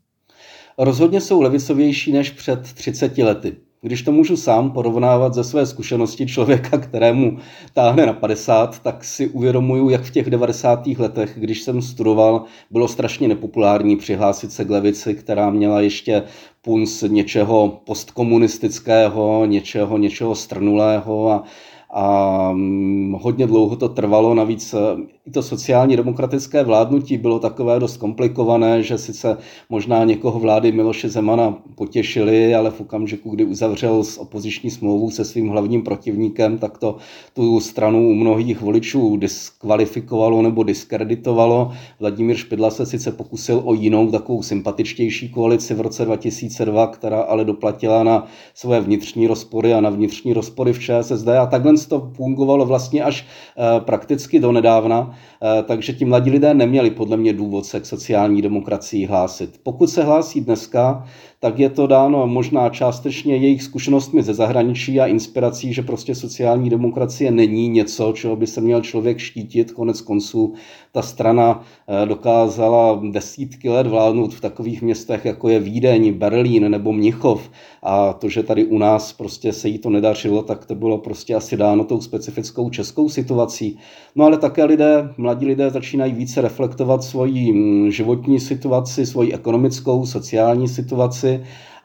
Rozhodně 0.79 1.21
jsou 1.21 1.41
levicovější 1.41 2.13
než 2.13 2.31
před 2.31 2.73
30 2.73 3.19
lety. 3.19 3.57
Když 3.87 4.03
to 4.03 4.13
můžu 4.13 4.37
sám 4.37 4.71
porovnávat 4.71 5.35
ze 5.35 5.45
své 5.45 5.67
zkušenosti 5.67 6.27
člověka, 6.27 6.79
kterému 6.79 7.39
táhne 7.75 8.07
na 8.07 8.13
50, 8.13 8.79
tak 8.79 9.05
si 9.05 9.29
uvědomuju, 9.29 9.91
jak 9.91 10.03
v 10.03 10.11
těch 10.11 10.31
90. 10.31 10.87
letech, 10.87 11.35
když 11.37 11.63
jsem 11.63 11.83
studoval, 11.83 12.45
bylo 12.71 12.89
strašně 12.89 13.29
nepopulární 13.29 13.97
přihlásit 13.97 14.53
se 14.53 14.65
k 14.65 14.71
levici, 14.71 15.15
která 15.15 15.51
měla 15.51 15.81
ještě 15.81 16.23
punc 16.63 17.03
něčeho 17.03 17.81
postkomunistického, 17.85 19.47
něčeho, 19.47 19.99
něčeho 19.99 20.35
strnulého 20.35 21.31
a, 21.31 21.45
a 21.91 22.53
mm, 22.53 23.17
hodně 23.21 23.47
dlouho 23.47 23.77
to 23.77 23.89
trvalo, 23.89 24.35
navíc 24.35 24.75
e, 24.75 24.79
i 25.27 25.31
to 25.31 25.43
sociálně 25.43 25.97
demokratické 25.97 26.65
vládnutí 26.65 27.17
bylo 27.19 27.39
takové 27.39 27.81
dost 27.81 27.97
komplikované, 27.97 28.83
že 28.83 28.99
sice 28.99 29.37
možná 29.69 30.05
někoho 30.05 30.39
vlády 30.39 30.73
Miloše 30.73 31.09
Zemana 31.09 31.59
potěšili, 31.75 32.55
ale 32.55 32.71
v 32.71 32.81
okamžiku, 32.81 33.31
kdy 33.31 33.45
uzavřel 33.45 34.05
s 34.05 34.19
opoziční 34.19 34.71
smlouvu 34.71 35.11
se 35.11 35.25
svým 35.25 35.49
hlavním 35.49 35.83
protivníkem, 35.83 36.59
tak 36.59 36.79
to 36.79 36.97
tu 37.35 37.61
stranu 37.61 38.09
u 38.09 38.15
mnohých 38.15 38.61
voličů 38.61 39.17
diskvalifikovalo 39.17 40.43
nebo 40.43 40.63
diskreditovalo. 40.63 41.73
Vladimír 42.01 42.37
Špidla 42.37 42.71
se 42.71 42.87
sice 42.87 43.13
pokusil 43.13 43.63
o 43.65 43.75
jinou, 43.75 44.11
takovou 44.11 44.43
sympatičtější 44.43 45.29
koalici 45.29 45.75
v 45.75 45.81
roce 45.81 46.05
2002, 46.05 46.87
která 46.87 47.21
ale 47.21 47.45
doplatila 47.45 48.05
na 48.05 48.27
své 48.55 48.81
vnitřní 48.81 49.27
rozpory 49.27 49.75
a 49.75 49.81
na 49.81 49.91
vnitřní 49.91 50.33
rozpory 50.33 50.73
v 50.73 50.79
ČSSD 50.79 51.29
a 51.29 51.47
takhle 51.47 51.75
to 51.89 52.11
fungovalo 52.15 52.67
vlastně 52.67 53.03
až 53.03 53.27
eh, 53.27 53.81
prakticky 53.81 54.41
do 54.41 54.53
nedávna, 54.53 55.16
takže 55.65 55.93
ti 55.93 56.05
mladí 56.05 56.31
lidé 56.31 56.55
neměli 56.55 56.91
podle 56.91 57.17
mě 57.17 57.33
důvod 57.33 57.67
se 57.67 57.81
k 57.81 57.87
sociální 57.87 58.43
demokracii 58.43 59.07
hlásit. 59.07 59.61
Pokud 59.63 59.87
se 59.87 60.05
hlásí 60.05 60.41
dneska, 60.41 61.07
tak 61.47 61.59
je 61.59 61.71
to 61.71 61.87
dáno 61.87 62.27
možná 62.27 62.69
částečně 62.69 63.37
jejich 63.37 63.63
zkušenostmi 63.63 64.23
ze 64.23 64.35
zahraničí 64.35 65.01
a 65.01 65.07
inspirací, 65.07 65.73
že 65.73 65.83
prostě 65.83 66.15
sociální 66.15 66.71
demokracie 66.71 67.31
není 67.31 67.69
něco, 67.69 68.13
čeho 68.13 68.37
by 68.37 68.47
se 68.47 68.61
měl 68.61 68.81
člověk 68.81 69.19
štítit. 69.19 69.73
Konec 69.73 70.01
konců 70.01 70.55
ta 70.93 71.03
strana 71.03 71.63
eh, 71.89 72.07
dokázala 72.07 73.01
desítky 73.11 73.69
let 73.69 73.87
vládnout 73.87 74.35
v 74.35 74.41
takových 74.41 74.83
městech, 74.83 75.25
jako 75.25 75.49
je 75.49 75.61
Vídeň, 75.61 76.13
Berlín 76.13 76.71
nebo 76.71 76.93
Mnichov. 76.93 77.51
A 77.83 78.13
to, 78.13 78.29
že 78.29 78.43
tady 78.43 78.65
u 78.65 78.79
nás 78.79 79.13
prostě 79.13 79.53
se 79.53 79.69
jí 79.69 79.79
to 79.79 79.91
nedařilo, 79.91 80.43
tak 80.43 80.67
to 80.67 80.75
bylo 80.75 80.99
prostě 80.99 81.35
asi 81.35 81.57
dáno 81.57 81.85
tou 81.85 82.01
specifickou 82.01 82.71
českou 82.71 83.09
situací. 83.09 83.79
No 84.15 84.25
ale 84.25 84.39
také 84.39 84.65
lidé, 84.65 85.15
mladí 85.17 85.47
lidé 85.47 85.71
začínají 85.71 86.13
více 86.13 86.41
reflektovat 86.41 87.05
svoji 87.05 87.53
mm, 87.53 87.91
životní 87.91 88.41
situaci, 88.41 89.07
svoji 89.07 89.33
ekonomickou, 89.33 90.07
sociální 90.07 90.69
situaci 90.69 91.36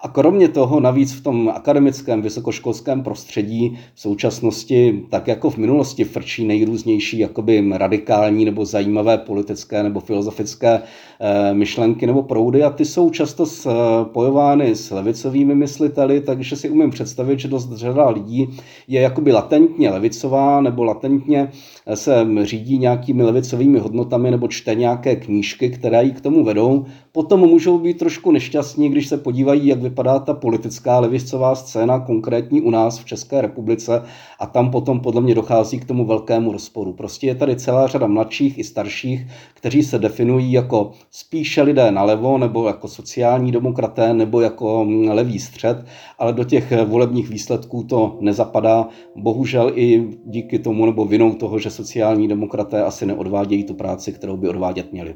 a 0.03 0.07
kromě 0.07 0.49
toho 0.49 0.79
navíc 0.79 1.13
v 1.13 1.23
tom 1.23 1.49
akademickém 1.49 2.21
vysokoškolském 2.21 3.03
prostředí 3.03 3.77
v 3.93 4.01
současnosti, 4.01 5.05
tak 5.09 5.27
jako 5.27 5.49
v 5.49 5.57
minulosti, 5.57 6.03
frčí 6.03 6.45
nejrůznější 6.47 7.19
jakoby 7.19 7.71
radikální 7.73 8.45
nebo 8.45 8.65
zajímavé 8.65 9.17
politické 9.17 9.83
nebo 9.83 9.99
filozofické 9.99 10.81
eh, 11.19 11.53
myšlenky 11.53 12.07
nebo 12.07 12.23
proudy 12.23 12.63
a 12.63 12.69
ty 12.69 12.85
jsou 12.85 13.09
často 13.09 13.45
spojovány 13.45 14.75
s 14.75 14.91
levicovými 14.91 15.55
mysliteli, 15.55 16.21
takže 16.21 16.55
si 16.55 16.69
umím 16.69 16.89
představit, 16.89 17.39
že 17.39 17.47
dost 17.47 17.73
řada 17.73 18.09
lidí 18.09 18.49
je 18.87 19.01
jakoby 19.01 19.31
latentně 19.31 19.89
levicová 19.89 20.61
nebo 20.61 20.83
latentně 20.83 21.51
se 21.93 22.27
řídí 22.41 22.77
nějakými 22.77 23.23
levicovými 23.23 23.79
hodnotami 23.79 24.31
nebo 24.31 24.47
čte 24.47 24.75
nějaké 24.75 25.15
knížky, 25.15 25.69
které 25.69 26.03
ji 26.03 26.11
k 26.11 26.21
tomu 26.21 26.43
vedou. 26.43 26.85
Potom 27.13 27.39
můžou 27.39 27.79
být 27.79 27.97
trošku 27.97 28.31
nešťastní, 28.31 28.89
když 28.89 29.07
se 29.07 29.17
podívají, 29.17 29.67
jak 29.67 29.81
vypadá 29.81 30.19
ta 30.19 30.33
politická 30.33 30.99
levicová 30.99 31.55
scéna, 31.55 31.99
konkrétní 31.99 32.61
u 32.61 32.69
nás 32.69 32.99
v 32.99 33.05
České 33.05 33.41
republice 33.41 34.03
a 34.39 34.45
tam 34.45 34.71
potom 34.71 34.99
podle 34.99 35.21
mě 35.21 35.35
dochází 35.35 35.79
k 35.79 35.85
tomu 35.85 36.05
velkému 36.05 36.51
rozporu. 36.51 36.93
Prostě 36.93 37.27
je 37.27 37.35
tady 37.35 37.55
celá 37.55 37.87
řada 37.87 38.07
mladších 38.07 38.57
i 38.57 38.63
starších, 38.63 39.27
kteří 39.53 39.83
se 39.83 39.99
definují 39.99 40.51
jako 40.51 40.91
spíše 41.11 41.61
lidé 41.61 41.91
nalevo 41.91 42.37
nebo 42.37 42.67
jako 42.67 42.87
sociální 42.87 43.51
demokraté 43.51 44.13
nebo 44.13 44.41
jako 44.41 44.87
levý 45.07 45.39
střed, 45.39 45.85
ale 46.19 46.33
do 46.33 46.43
těch 46.43 46.73
volebních 46.85 47.29
výsledků 47.29 47.83
to 47.83 48.17
nezapadá. 48.21 48.87
Bohužel 49.15 49.71
i 49.75 50.07
díky 50.25 50.59
tomu 50.59 50.85
nebo 50.85 51.05
vinou 51.05 51.33
toho, 51.33 51.59
že 51.59 51.69
sociální 51.69 52.27
demokraté 52.27 52.83
asi 52.83 53.05
neodvádějí 53.05 53.63
tu 53.63 53.73
práci, 53.73 54.11
kterou 54.11 54.37
by 54.37 54.49
odvádět 54.49 54.91
měli 54.91 55.15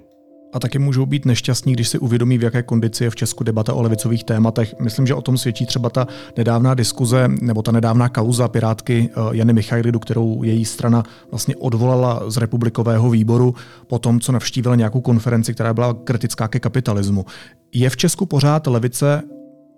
a 0.56 0.60
taky 0.60 0.80
můžou 0.80 1.06
být 1.06 1.26
nešťastní, 1.26 1.74
když 1.74 1.88
si 1.88 2.00
uvědomí, 2.00 2.38
v 2.38 2.44
jaké 2.44 2.63
kondici 2.63 3.04
je 3.04 3.10
v 3.10 3.15
Česku 3.15 3.44
debata 3.44 3.74
o 3.74 3.82
levicových 3.82 4.24
tématech. 4.24 4.76
Myslím, 4.80 5.08
že 5.08 5.13
o 5.13 5.22
tom 5.22 5.38
svědčí 5.38 5.65
třeba 5.65 5.89
ta 5.89 6.08
nedávná 6.38 6.74
diskuze 6.74 7.28
nebo 7.41 7.62
ta 7.62 7.72
nedávná 7.72 8.10
kauza 8.10 8.48
Pirátky 8.48 9.10
eh, 9.10 9.20
Jany 9.32 9.54
Michajlidu, 9.54 10.00
kterou 10.00 10.44
její 10.44 10.65
strana 10.65 11.04
vlastně 11.32 11.56
odvolala 11.56 12.30
z 12.30 12.38
republikového 12.38 13.10
výboru 13.10 13.56
po 13.88 14.00
tom, 14.00 14.20
co 14.20 14.32
navštívila 14.32 14.76
nějakou 14.76 15.02
konferenci, 15.02 15.54
která 15.54 15.74
byla 15.74 15.94
kritická 15.94 16.48
ke 16.48 16.60
kapitalismu. 16.60 17.26
Je 17.74 17.89
v 17.89 17.98
Česku 17.98 18.26
pořád 18.26 18.68
levice 18.68 19.24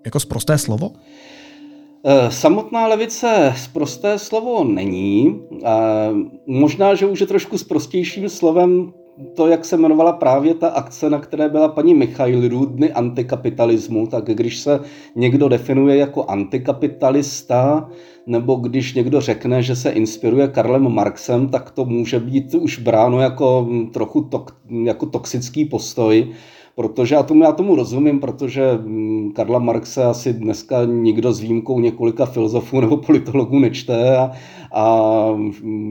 jako 0.04 0.20
zprosté 0.20 0.58
slovo? 0.58 0.90
Eh, 2.04 2.30
samotná 2.30 2.86
levice 2.86 3.54
zprosté 3.56 4.18
slovo 4.18 4.64
není. 4.64 5.40
Možná, 6.46 6.94
že 6.94 7.06
už 7.06 7.20
je 7.20 7.26
trošku 7.26 7.58
sprostějším 7.58 8.28
slovem 8.28 8.92
to, 9.34 9.46
jak 9.46 9.64
se 9.64 9.76
jmenovala 9.76 10.12
právě 10.12 10.54
ta 10.54 10.68
akce, 10.68 11.10
na 11.10 11.18
které 11.18 11.48
byla 11.48 11.68
paní 11.68 11.94
Michailů, 11.94 12.66
Dny 12.66 12.92
antikapitalismu, 12.92 14.06
tak 14.06 14.24
když 14.24 14.58
se 14.58 14.80
někdo 15.16 15.48
definuje 15.48 15.96
jako 15.96 16.24
antikapitalista, 16.24 17.88
nebo 18.26 18.54
když 18.54 18.94
někdo 18.94 19.20
řekne, 19.20 19.62
že 19.62 19.76
se 19.76 19.90
inspiruje 19.90 20.48
Karlem 20.48 20.94
Marxem, 20.94 21.48
tak 21.48 21.70
to 21.70 21.84
může 21.84 22.20
být 22.20 22.54
už 22.54 22.78
bráno 22.78 23.20
jako 23.20 23.68
trochu 23.92 24.20
tok, 24.20 24.56
jako 24.84 25.06
toxický 25.06 25.64
postoj, 25.64 26.28
protože 26.78 27.14
já 27.14 27.22
tomu, 27.22 27.42
já 27.42 27.52
tomu 27.52 27.76
rozumím, 27.76 28.20
protože 28.20 28.78
mm, 28.82 29.32
Karla 29.32 29.58
Marxe 29.58 30.04
asi 30.04 30.32
dneska 30.32 30.84
nikdo 30.84 31.32
s 31.32 31.40
výjimkou 31.40 31.80
několika 31.80 32.26
filozofů 32.26 32.80
nebo 32.80 32.96
politologů 32.96 33.58
nečte 33.58 34.16
a, 34.16 34.30
a 34.72 35.26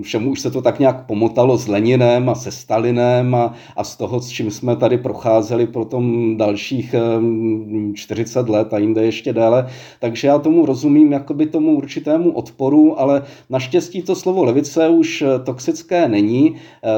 všemu 0.01 0.31
už 0.31 0.39
se 0.39 0.51
to 0.51 0.61
tak 0.61 0.79
nějak 0.79 1.05
pomotalo 1.05 1.57
s 1.57 1.67
Leninem 1.67 2.29
a 2.29 2.35
se 2.35 2.51
Stalinem 2.51 3.35
a, 3.35 3.53
a 3.75 3.83
z 3.83 3.95
toho, 3.95 4.21
s 4.21 4.29
čím 4.29 4.51
jsme 4.51 4.75
tady 4.75 4.97
procházeli 4.97 5.67
tom 5.89 6.37
dalších 6.37 6.95
40 7.93 8.49
let 8.49 8.73
a 8.73 8.77
jinde 8.77 9.05
ještě 9.05 9.33
déle. 9.33 9.67
Takže 9.99 10.27
já 10.27 10.39
tomu 10.39 10.65
rozumím 10.65 11.11
jakoby 11.11 11.45
tomu 11.45 11.71
určitému 11.71 12.31
odporu, 12.31 12.99
ale 12.99 13.23
naštěstí 13.49 14.01
to 14.01 14.15
slovo 14.15 14.43
levice 14.43 14.89
už 14.89 15.23
toxické 15.43 16.07
není. 16.07 16.55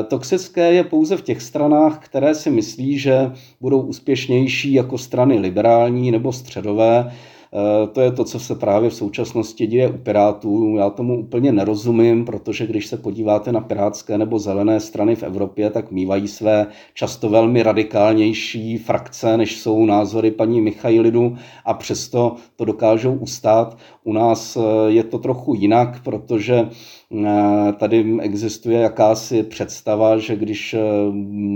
Toxické 0.08 0.74
je 0.74 0.84
pouze 0.84 1.18
v 1.18 1.22
těch 1.22 1.42
stranách, 1.42 2.00
které 2.06 2.36
si 2.36 2.50
myslí, 2.50 3.00
že 3.00 3.32
budou 3.62 3.82
úspěšnější 3.82 4.74
jako 4.74 4.98
strany 4.98 5.40
liberální 5.40 6.12
nebo 6.12 6.32
středové. 6.32 7.12
Eh, 7.54 7.88
to 7.88 8.02
je 8.02 8.12
to, 8.12 8.24
co 8.24 8.40
se 8.40 8.56
právě 8.56 8.90
v 8.90 8.94
současnosti 8.94 9.68
děje 9.68 9.90
u 9.90 9.98
Pirátů. 9.98 10.76
Já 10.78 10.90
tomu 10.90 11.20
úplně 11.20 11.52
nerozumím, 11.52 12.26
protože 12.26 12.68
když 12.68 12.88
se 12.88 12.98
podíváte 12.98 13.52
na 13.52 13.62
pirátské 13.62 14.18
nebo 14.18 14.40
zelené 14.40 14.80
strany 14.80 15.16
v 15.16 15.24
Evropě, 15.24 15.70
tak 15.70 15.92
mývají 15.92 16.28
své 16.28 16.68
často 16.94 17.30
velmi 17.30 17.64
radikálnější 17.64 18.78
frakce, 18.78 19.38
než 19.38 19.58
jsou 19.58 19.86
názory 19.86 20.32
paní 20.32 20.62
Michailidu 20.62 21.38
a 21.66 21.74
přesto 21.74 22.36
to 22.56 22.66
dokážou 22.66 23.14
ustát. 23.14 23.78
U 24.10 24.14
nás 24.14 24.58
eh, 24.58 24.62
je 24.92 25.04
to 25.04 25.20
trochu 25.20 25.54
jinak, 25.54 26.04
protože 26.04 26.70
Eh, 27.16 27.74
tady 27.74 28.18
existuje 28.22 28.80
jakási 28.80 29.44
představa, 29.44 30.18
že 30.18 30.36
když 30.36 30.74
eh, 30.74 30.80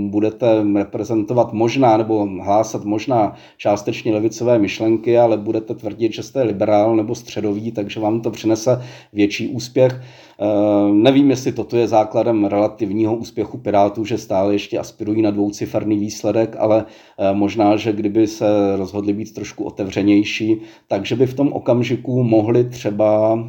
budete 0.09 0.47
reprezentovat 0.75 1.53
možná 1.53 1.97
nebo 1.97 2.25
hlásat 2.25 2.83
možná 2.83 3.35
částečně 3.57 4.13
levicové 4.13 4.59
myšlenky, 4.59 5.17
ale 5.17 5.37
budete 5.37 5.75
tvrdit, 5.75 6.13
že 6.13 6.23
jste 6.23 6.43
liberál 6.43 6.95
nebo 6.95 7.15
středový, 7.15 7.71
takže 7.71 7.99
vám 7.99 8.21
to 8.21 8.31
přinese 8.31 8.81
větší 9.13 9.47
úspěch. 9.47 10.01
Eh, 10.43 10.93
nevím, 10.93 11.29
jestli 11.29 11.51
toto 11.51 11.77
je 11.77 11.88
základem 11.88 12.45
relativního 12.45 13.15
úspěchu 13.15 13.58
Pirátů, 13.58 14.06
že 14.06 14.17
stále 14.17 14.53
ještě 14.53 14.79
aspirují 14.79 15.21
na 15.21 15.32
dvouciferný 15.32 15.97
výsledek, 15.97 16.56
ale 16.60 16.86
možná, 17.34 17.75
že 17.75 17.93
kdyby 17.93 18.27
se 18.27 18.45
rozhodli 18.77 19.13
být 19.13 19.34
trošku 19.34 19.63
otevřenější, 19.63 20.62
takže 20.88 21.15
by 21.15 21.27
v 21.27 21.34
tom 21.34 21.53
okamžiku 21.53 22.23
mohli 22.23 22.63
třeba 22.63 23.39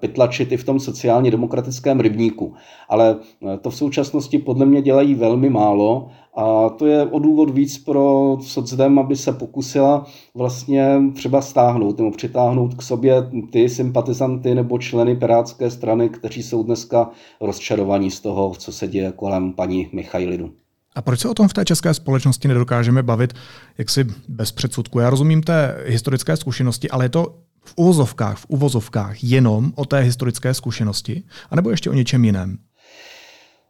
pytlačit 0.00 0.52
i 0.52 0.56
v 0.56 0.64
tom 0.64 0.80
sociálně 0.80 1.08
sociálně 1.08 1.30
demokratickém 1.30 2.00
rybníku. 2.00 2.54
Ale 2.88 3.16
eh, 3.16 3.58
to 3.58 3.70
v 3.70 3.76
současnosti 3.76 4.38
podle 4.38 4.66
mě 4.66 4.82
dělají 4.82 5.14
velmi 5.14 5.50
málo 5.50 6.10
a 6.38 6.68
to 6.68 6.86
je 6.86 7.06
o 7.06 7.18
důvod 7.18 7.50
víc 7.50 7.78
pro 7.78 8.36
socdem, 8.40 8.98
aby 8.98 9.16
se 9.16 9.32
pokusila 9.32 10.06
vlastně 10.34 11.00
třeba 11.14 11.42
stáhnout 11.42 11.98
nebo 11.98 12.10
přitáhnout 12.10 12.74
k 12.74 12.82
sobě 12.82 13.14
ty 13.52 13.68
sympatizanty 13.68 14.54
nebo 14.54 14.78
členy 14.78 15.16
Pirátské 15.16 15.70
strany, 15.70 16.08
kteří 16.08 16.42
jsou 16.42 16.62
dneska 16.62 17.10
rozčarovaní 17.40 18.10
z 18.10 18.20
toho, 18.20 18.54
co 18.58 18.72
se 18.72 18.88
děje 18.88 19.12
kolem 19.16 19.52
paní 19.52 19.88
Michailidu. 19.92 20.50
A 20.94 21.02
proč 21.02 21.20
se 21.20 21.28
o 21.28 21.34
tom 21.34 21.48
v 21.48 21.52
té 21.52 21.64
české 21.64 21.94
společnosti 21.94 22.48
nedokážeme 22.48 23.02
bavit 23.02 23.32
jaksi 23.78 24.06
bez 24.28 24.52
předsudku? 24.52 24.98
Já 24.98 25.10
rozumím 25.10 25.42
té 25.42 25.76
historické 25.86 26.36
zkušenosti, 26.36 26.90
ale 26.90 27.04
je 27.04 27.08
to 27.08 27.34
v 27.64 27.72
uvozovkách, 27.76 28.38
v 28.38 28.46
uvozovkách 28.48 29.24
jenom 29.24 29.72
o 29.74 29.84
té 29.84 30.00
historické 30.00 30.54
zkušenosti, 30.54 31.22
anebo 31.50 31.70
ještě 31.70 31.90
o 31.90 31.94
něčem 31.94 32.24
jiném? 32.24 32.58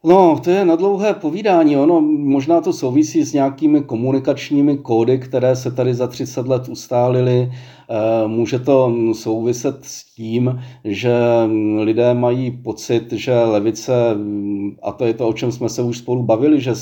No, 0.03 0.39
to 0.43 0.49
je 0.49 0.65
na 0.65 0.75
dlouhé 0.75 1.13
povídání. 1.13 1.77
Ono 1.77 2.01
možná 2.01 2.61
to 2.61 2.73
souvisí 2.73 3.23
s 3.23 3.33
nějakými 3.33 3.81
komunikačními 3.81 4.77
kódy, 4.77 5.19
které 5.19 5.55
se 5.55 5.71
tady 5.71 5.93
za 5.93 6.07
30 6.07 6.47
let 6.47 6.69
ustálily. 6.69 7.51
Eh, 7.91 8.27
může 8.27 8.59
to 8.59 8.93
souviset 9.13 9.85
s 9.85 10.15
tím, 10.15 10.61
že 10.83 11.13
lidé 11.77 12.13
mají 12.13 12.51
pocit, 12.51 13.11
že 13.11 13.33
levice, 13.33 13.93
a 14.83 14.91
to 14.91 15.05
je 15.05 15.13
to, 15.13 15.27
o 15.27 15.33
čem 15.33 15.51
jsme 15.51 15.69
se 15.69 15.81
už 15.81 15.97
spolu 15.97 16.23
bavili, 16.23 16.61
že 16.61 16.73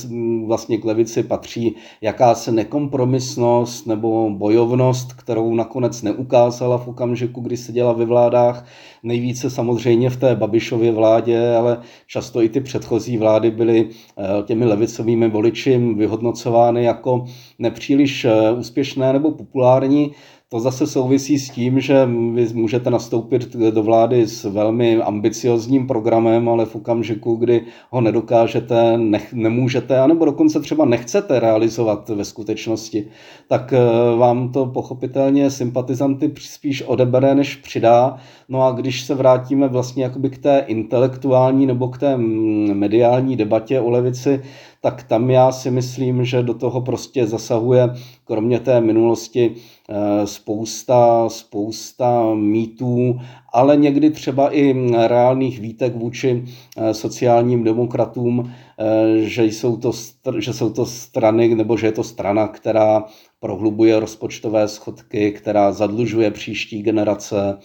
vlastně 0.45 0.77
k 0.77 0.85
levici 0.85 1.23
patří 1.23 1.75
jakási 2.01 2.51
nekompromisnost 2.51 3.87
nebo 3.87 4.29
bojovnost, 4.29 5.13
kterou 5.13 5.55
nakonec 5.55 6.01
neukázala 6.01 6.77
v 6.77 6.87
okamžiku, 6.87 7.41
kdy 7.41 7.57
seděla 7.57 7.93
ve 7.93 8.05
vládách. 8.05 8.65
Nejvíce 9.03 9.49
samozřejmě 9.49 10.09
v 10.09 10.17
té 10.17 10.35
Babišově 10.35 10.91
vládě, 10.91 11.55
ale 11.55 11.77
často 12.07 12.41
i 12.41 12.49
ty 12.49 12.61
předchozí 12.61 13.06
vlády 13.15 13.51
byly 13.51 13.89
eh, 13.89 14.23
těmi 14.43 14.65
levicovými 14.65 15.29
voliči 15.29 15.77
vyhodnocovány 15.77 16.83
jako 16.83 17.25
nepříliš 17.59 18.25
eh, 18.25 18.51
úspěšné 18.51 19.13
nebo 19.13 19.31
populární. 19.31 20.11
To 20.49 20.59
zase 20.59 20.87
souvisí 20.87 21.39
s 21.39 21.49
tím, 21.49 21.79
že 21.79 22.05
vy 22.33 22.47
můžete 22.53 22.89
nastoupit 22.89 23.55
do 23.55 23.83
vlády 23.83 24.27
s 24.27 24.43
velmi 24.43 25.01
ambiciozním 25.01 25.87
programem, 25.87 26.49
ale 26.49 26.65
v 26.65 26.75
okamžiku, 26.75 27.35
kdy 27.35 27.61
ho 27.89 28.01
nedokážete, 28.01 28.97
nech, 28.97 29.33
nemůžete, 29.33 29.99
anebo 29.99 30.25
dokonce 30.25 30.59
třeba 30.59 30.85
nechcete 30.85 31.39
realizovat 31.39 32.09
ve 32.09 32.25
skutečnosti, 32.25 33.07
tak 33.47 33.73
eh, 33.73 33.79
vám 34.17 34.51
to 34.51 34.65
pochopitelně 34.65 35.51
sympatizanty 35.51 36.33
spíš 36.39 36.81
odebere, 36.81 37.35
než 37.35 37.55
přidá. 37.55 38.17
No 38.49 38.63
a 38.63 38.71
když 38.71 39.03
se 39.03 39.15
vrátíme 39.15 39.67
vlastně 39.67 40.03
jakoby 40.03 40.29
k 40.29 40.37
té 40.37 40.63
intelektuální 40.67 41.65
nebo 41.65 41.87
k 41.87 41.97
té 41.97 42.17
mm, 42.17 42.73
mediální 42.73 43.35
debatě 43.35 43.79
o 43.79 43.89
levici, 43.89 44.41
tak 44.81 45.03
tam 45.03 45.29
já 45.29 45.51
si 45.51 45.71
myslím, 45.71 46.25
že 46.25 46.43
do 46.43 46.53
toho 46.53 46.81
prostě 46.81 47.27
zasahuje, 47.27 47.89
kromě 48.25 48.59
té 48.59 48.81
minulosti, 48.81 49.55
eh, 49.89 50.27
spousta, 50.27 51.29
spousta 51.29 52.33
mýtů, 52.33 53.19
ale 53.53 53.77
někdy 53.77 54.09
třeba 54.09 54.55
i 54.55 54.91
reálných 55.07 55.59
výtek 55.59 55.95
vůči 55.95 56.43
eh, 56.77 56.93
sociálním 56.93 57.63
demokratům, 57.63 58.51
eh, 58.79 59.17
že 59.17 59.45
jsou 59.45 59.77
to, 59.77 59.91
že 60.37 60.53
jsou 60.53 60.69
to 60.69 60.85
strany, 60.85 61.55
nebo 61.55 61.77
že 61.77 61.87
je 61.87 61.91
to 61.91 62.03
strana, 62.03 62.47
která 62.47 63.03
prohlubuje 63.39 63.99
rozpočtové 63.99 64.67
schodky, 64.67 65.31
která 65.31 65.71
zadlužuje 65.71 66.31
příští 66.31 66.81
generace, 66.83 67.57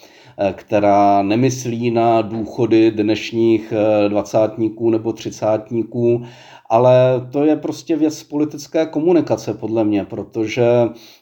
která 0.53 1.23
nemyslí 1.23 1.91
na 1.91 2.23
důchody 2.23 2.91
dnešních 2.91 3.73
dvacátníků 4.09 4.91
nebo 4.91 5.13
třicátníků 5.13 6.23
ale 6.73 7.27
to 7.31 7.45
je 7.45 7.57
prostě 7.57 7.97
věc 7.97 8.23
politické 8.23 8.87
komunikace 8.87 9.55
podle 9.55 9.85
mě, 9.85 10.05
protože 10.05 10.65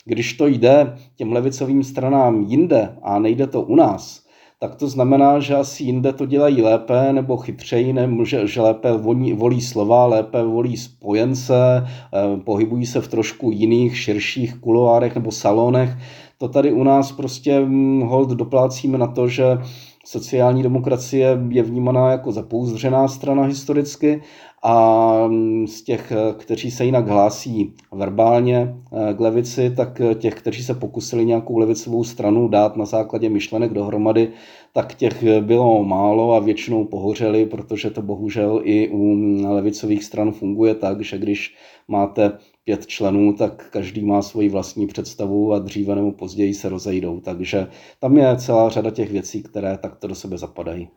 když 0.05 0.35
to 0.35 0.47
jde 0.47 0.97
těm 1.17 1.33
levicovým 1.33 1.85
stranám 1.85 2.41
jinde 2.49 2.97
a 3.03 3.19
nejde 3.19 3.47
to 3.47 3.63
u 3.63 3.77
nás, 3.77 4.23
tak 4.61 4.75
to 4.75 4.89
znamená, 4.89 5.41
že 5.41 5.57
asi 5.57 5.85
jinde 5.85 6.13
to 6.13 6.27
dělají 6.27 6.63
lépe 6.63 7.13
nebo 7.13 7.37
chytřeji, 7.37 7.93
nebo 7.93 8.25
že, 8.25 8.47
že 8.47 8.61
lépe 8.61 8.93
volí, 8.93 9.33
volí 9.33 9.61
slova, 9.61 10.07
lépe 10.07 10.43
volí 10.43 10.77
spojence, 10.77 11.55
eh, 11.55 12.41
pohybují 12.45 12.87
se 12.87 13.01
v 13.01 13.09
trošku 13.09 13.51
jiných, 13.51 13.99
širších 13.99 14.55
kuloárech 14.55 15.15
nebo 15.15 15.31
salonech. 15.31 15.91
To 16.39 16.49
tady 16.49 16.73
u 16.73 16.85
nás 16.85 17.13
prostě 17.13 17.61
hm, 17.61 18.01
hold 18.01 18.31
doplácíme 18.31 18.99
na 18.99 19.07
to, 19.07 19.29
že 19.29 19.59
sociální 20.05 20.63
demokracie 20.63 21.39
je 21.49 21.63
vnímaná 21.63 22.11
jako 22.11 22.33
zapouzdřená 22.33 23.09
strana 23.09 23.43
historicky 23.43 24.23
a 24.63 25.31
z 25.67 25.83
těch, 25.83 26.13
kteří 26.39 26.71
se 26.71 26.85
jinak 26.85 27.09
hlásí 27.09 27.75
verbálně 27.93 28.75
eh, 28.93 29.15
k 29.15 29.21
levici, 29.21 29.71
tak 29.71 30.01
těch, 30.19 30.35
kteří 30.35 30.63
se 30.63 30.75
pokusili 30.75 31.25
nějakou 31.25 31.59
levicovou 31.59 32.05
stranu 32.05 32.49
dát 32.49 32.77
na 32.77 32.85
základě 32.85 33.29
myšlenek 33.29 33.73
dohromady, 33.73 34.33
tak 34.73 34.95
těch 34.95 35.25
bylo 35.41 35.85
málo 35.85 36.35
a 36.35 36.39
většinou 36.39 36.85
pohořeli, 36.85 37.47
protože 37.47 37.91
to 37.91 38.03
bohužel 38.03 38.61
i 38.65 38.89
u 38.89 39.15
levicových 39.55 40.05
stran 40.05 40.33
funguje 40.33 40.75
tak, 40.75 41.01
že 41.01 41.19
když 41.19 41.55
máte 41.89 42.33
pět 42.65 42.87
členů, 42.87 43.33
tak 43.33 43.71
každý 43.71 44.05
má 44.05 44.23
svoji 44.23 44.49
vlastní 44.49 44.87
představu 44.87 45.53
a 45.53 45.59
dříve 45.59 45.95
nebo 45.95 46.13
později 46.13 46.55
se 46.55 46.69
rozejdou. 46.69 47.21
Takže 47.21 47.67
tam 48.01 48.17
je 48.17 48.37
celá 48.37 48.69
řada 48.69 48.91
těch 48.91 49.13
věcí, 49.13 49.43
které 49.43 49.79
takto 49.79 50.07
do 50.07 50.15
sebe 50.15 50.39
zapadají. 50.39 50.89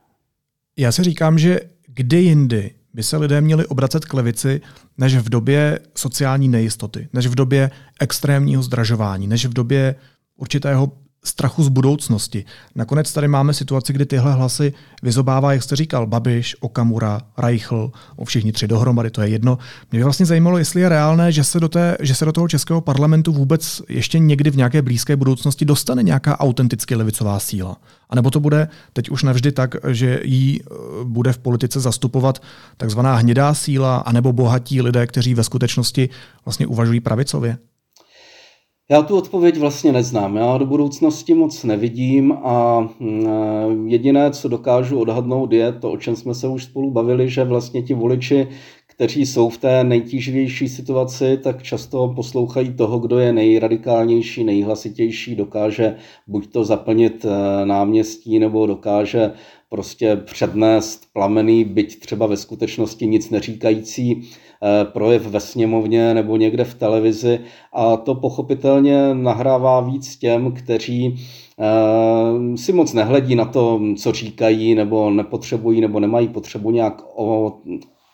Já 0.77 0.91
si 0.91 1.03
říkám, 1.03 1.37
že 1.39 1.59
kdy 1.87 2.17
jindy 2.17 2.71
by 2.93 3.03
se 3.03 3.17
lidé 3.17 3.41
měli 3.41 3.65
obracet 3.65 4.05
k 4.05 4.13
levici, 4.13 4.61
než 4.97 5.15
v 5.15 5.29
době 5.29 5.79
sociální 5.95 6.47
nejistoty, 6.47 7.09
než 7.13 7.27
v 7.27 7.35
době 7.35 7.71
extrémního 7.99 8.63
zdražování, 8.63 9.27
než 9.27 9.45
v 9.45 9.53
době 9.53 9.95
určitého 10.37 10.91
strachu 11.23 11.63
z 11.63 11.69
budoucnosti. 11.69 12.45
Nakonec 12.75 13.13
tady 13.13 13.27
máme 13.27 13.53
situaci, 13.53 13.93
kdy 13.93 14.05
tyhle 14.05 14.33
hlasy 14.33 14.73
vyzobává, 15.03 15.53
jak 15.53 15.63
jste 15.63 15.75
říkal, 15.75 16.07
Babiš, 16.07 16.55
Okamura, 16.59 17.21
Reichl, 17.37 17.91
o 18.15 18.25
všichni 18.25 18.51
tři 18.51 18.67
dohromady, 18.67 19.09
to 19.09 19.21
je 19.21 19.27
jedno. 19.27 19.57
Mě 19.91 19.99
by 19.99 20.03
vlastně 20.03 20.25
zajímalo, 20.25 20.57
jestli 20.57 20.81
je 20.81 20.89
reálné, 20.89 21.31
že 21.31 21.43
se, 21.43 21.59
do 21.59 21.69
té, 21.69 21.97
že 21.99 22.15
se 22.15 22.25
do 22.25 22.31
toho 22.31 22.47
českého 22.47 22.81
parlamentu 22.81 23.31
vůbec 23.31 23.81
ještě 23.89 24.19
někdy 24.19 24.51
v 24.51 24.57
nějaké 24.57 24.81
blízké 24.81 25.15
budoucnosti 25.15 25.65
dostane 25.65 26.03
nějaká 26.03 26.39
autenticky 26.39 26.95
levicová 26.95 27.39
síla. 27.39 27.77
A 28.09 28.15
nebo 28.15 28.29
to 28.29 28.39
bude 28.39 28.67
teď 28.93 29.09
už 29.09 29.23
navždy 29.23 29.51
tak, 29.51 29.75
že 29.87 30.19
jí 30.23 30.61
e, 30.61 30.65
bude 31.03 31.33
v 31.33 31.37
politice 31.37 31.79
zastupovat 31.79 32.41
takzvaná 32.77 33.15
hnědá 33.15 33.53
síla, 33.53 33.97
anebo 33.97 34.33
bohatí 34.33 34.81
lidé, 34.81 35.07
kteří 35.07 35.33
ve 35.33 35.43
skutečnosti 35.43 36.09
vlastně 36.45 36.67
uvažují 36.67 36.99
pravicově? 36.99 37.57
Já 38.91 39.01
tu 39.01 39.17
odpověď 39.17 39.57
vlastně 39.57 39.91
neznám. 39.91 40.35
Já 40.35 40.57
do 40.57 40.65
budoucnosti 40.65 41.33
moc 41.33 41.63
nevidím 41.63 42.31
a 42.31 42.81
mm, 42.99 43.87
jediné, 43.87 44.31
co 44.31 44.47
dokážu 44.47 44.99
odhadnout, 44.99 45.53
je 45.53 45.71
to, 45.73 45.91
o 45.91 45.97
čem 45.97 46.15
jsme 46.15 46.35
se 46.35 46.47
už 46.47 46.63
spolu 46.63 46.91
bavili, 46.91 47.29
že 47.29 47.43
vlastně 47.43 47.81
ti 47.81 47.93
voliči, 47.93 48.47
kteří 48.87 49.25
jsou 49.25 49.49
v 49.49 49.57
té 49.57 49.83
nejtíživější 49.83 50.69
situaci, 50.69 51.37
tak 51.43 51.63
často 51.63 52.13
poslouchají 52.15 52.73
toho, 52.73 52.99
kdo 52.99 53.19
je 53.19 53.33
nejradikálnější, 53.33 54.43
nejhlasitější, 54.43 55.35
dokáže 55.35 55.95
buď 56.27 56.51
to 56.51 56.63
zaplnit 56.65 57.25
eh, 57.25 57.65
náměstí, 57.65 58.39
nebo 58.39 58.67
dokáže 58.67 59.31
prostě 59.69 60.15
přednést 60.15 61.13
plamený, 61.13 61.63
byť 61.65 61.99
třeba 61.99 62.27
ve 62.27 62.37
skutečnosti 62.37 63.07
nic 63.07 63.29
neříkající 63.29 64.21
eh, 64.21 64.42
projev 64.83 65.27
ve 65.27 65.39
sněmovně 65.39 66.13
nebo 66.13 66.37
někde 66.37 66.63
v 66.63 66.75
televizi. 66.75 67.39
A 67.73 67.97
to 67.97 68.15
pochopitelně 68.15 69.13
nahrává 69.13 69.81
víc 69.81 70.17
těm, 70.17 70.51
kteří 70.51 71.15
eh, 71.59 72.57
si 72.57 72.73
moc 72.73 72.93
nehledí 72.93 73.35
na 73.35 73.45
to, 73.45 73.81
co 73.97 74.11
říkají, 74.11 74.75
nebo 74.75 75.09
nepotřebují, 75.09 75.81
nebo 75.81 75.99
nemají 75.99 76.27
potřebu 76.27 76.71
nějak 76.71 77.01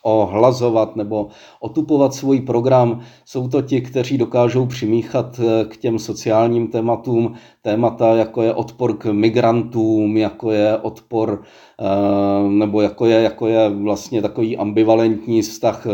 ohlazovat 0.03 0.95
nebo 0.95 1.27
otupovat 1.59 2.13
svůj 2.13 2.41
program. 2.41 2.99
Jsou 3.25 3.47
to 3.47 3.61
ti, 3.61 3.81
kteří 3.81 4.17
dokážou 4.17 4.65
přimíchat 4.65 5.39
eh, 5.39 5.65
k 5.65 5.77
těm 5.77 5.99
sociálním 5.99 6.67
tématům 6.67 7.33
témata, 7.61 8.15
jako 8.15 8.41
je 8.41 8.53
odpor 8.53 8.97
k 8.97 9.05
migrantům, 9.05 10.17
jako 10.17 10.51
je 10.51 10.77
odpor 10.77 11.41
eh, 11.81 12.49
nebo 12.49 12.81
jako 12.81 13.05
je, 13.05 13.21
jako 13.21 13.47
je 13.47 13.69
vlastně 13.69 14.21
takový 14.21 14.57
ambivalentní 14.57 15.41
vztah 15.41 15.85
eh, 15.85 15.89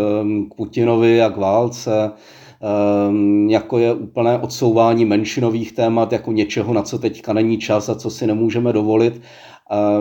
k 0.50 0.56
Putinovi 0.56 1.22
a 1.22 1.30
k 1.30 1.38
válce, 1.38 2.12
jako 3.48 3.78
je 3.78 3.94
úplné 3.94 4.40
odsouvání 4.40 5.06
menšinových 5.06 5.72
témat, 5.72 6.12
jako 6.12 6.32
něčeho, 6.32 6.74
na 6.74 6.82
co 6.82 7.00
teďka 7.00 7.34
není 7.34 7.58
čas 7.58 7.90
a 7.90 7.96
co 7.96 8.10
si 8.10 8.28
nemůžeme 8.28 8.74
dovolit. 8.74 9.22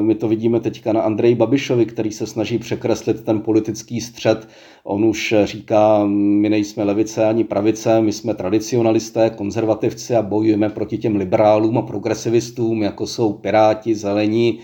My 0.00 0.14
to 0.14 0.28
vidíme 0.28 0.60
teďka 0.60 0.92
na 0.92 1.00
Andreji 1.00 1.34
Babišovi, 1.34 1.86
který 1.86 2.12
se 2.12 2.26
snaží 2.26 2.58
překreslit 2.58 3.24
ten 3.24 3.40
politický 3.40 4.00
střed. 4.00 4.48
On 4.84 5.04
už 5.04 5.34
říká, 5.44 6.04
my 6.06 6.48
nejsme 6.48 6.84
levice 6.84 7.24
ani 7.26 7.44
pravice, 7.44 8.00
my 8.02 8.12
jsme 8.12 8.34
tradicionalisté, 8.34 9.30
konzervativci 9.30 10.16
a 10.16 10.22
bojujeme 10.22 10.68
proti 10.68 10.98
těm 10.98 11.16
liberálům 11.16 11.78
a 11.78 11.82
progresivistům, 11.82 12.82
jako 12.82 13.06
jsou 13.06 13.32
Piráti, 13.32 13.94
Zelení, 13.94 14.58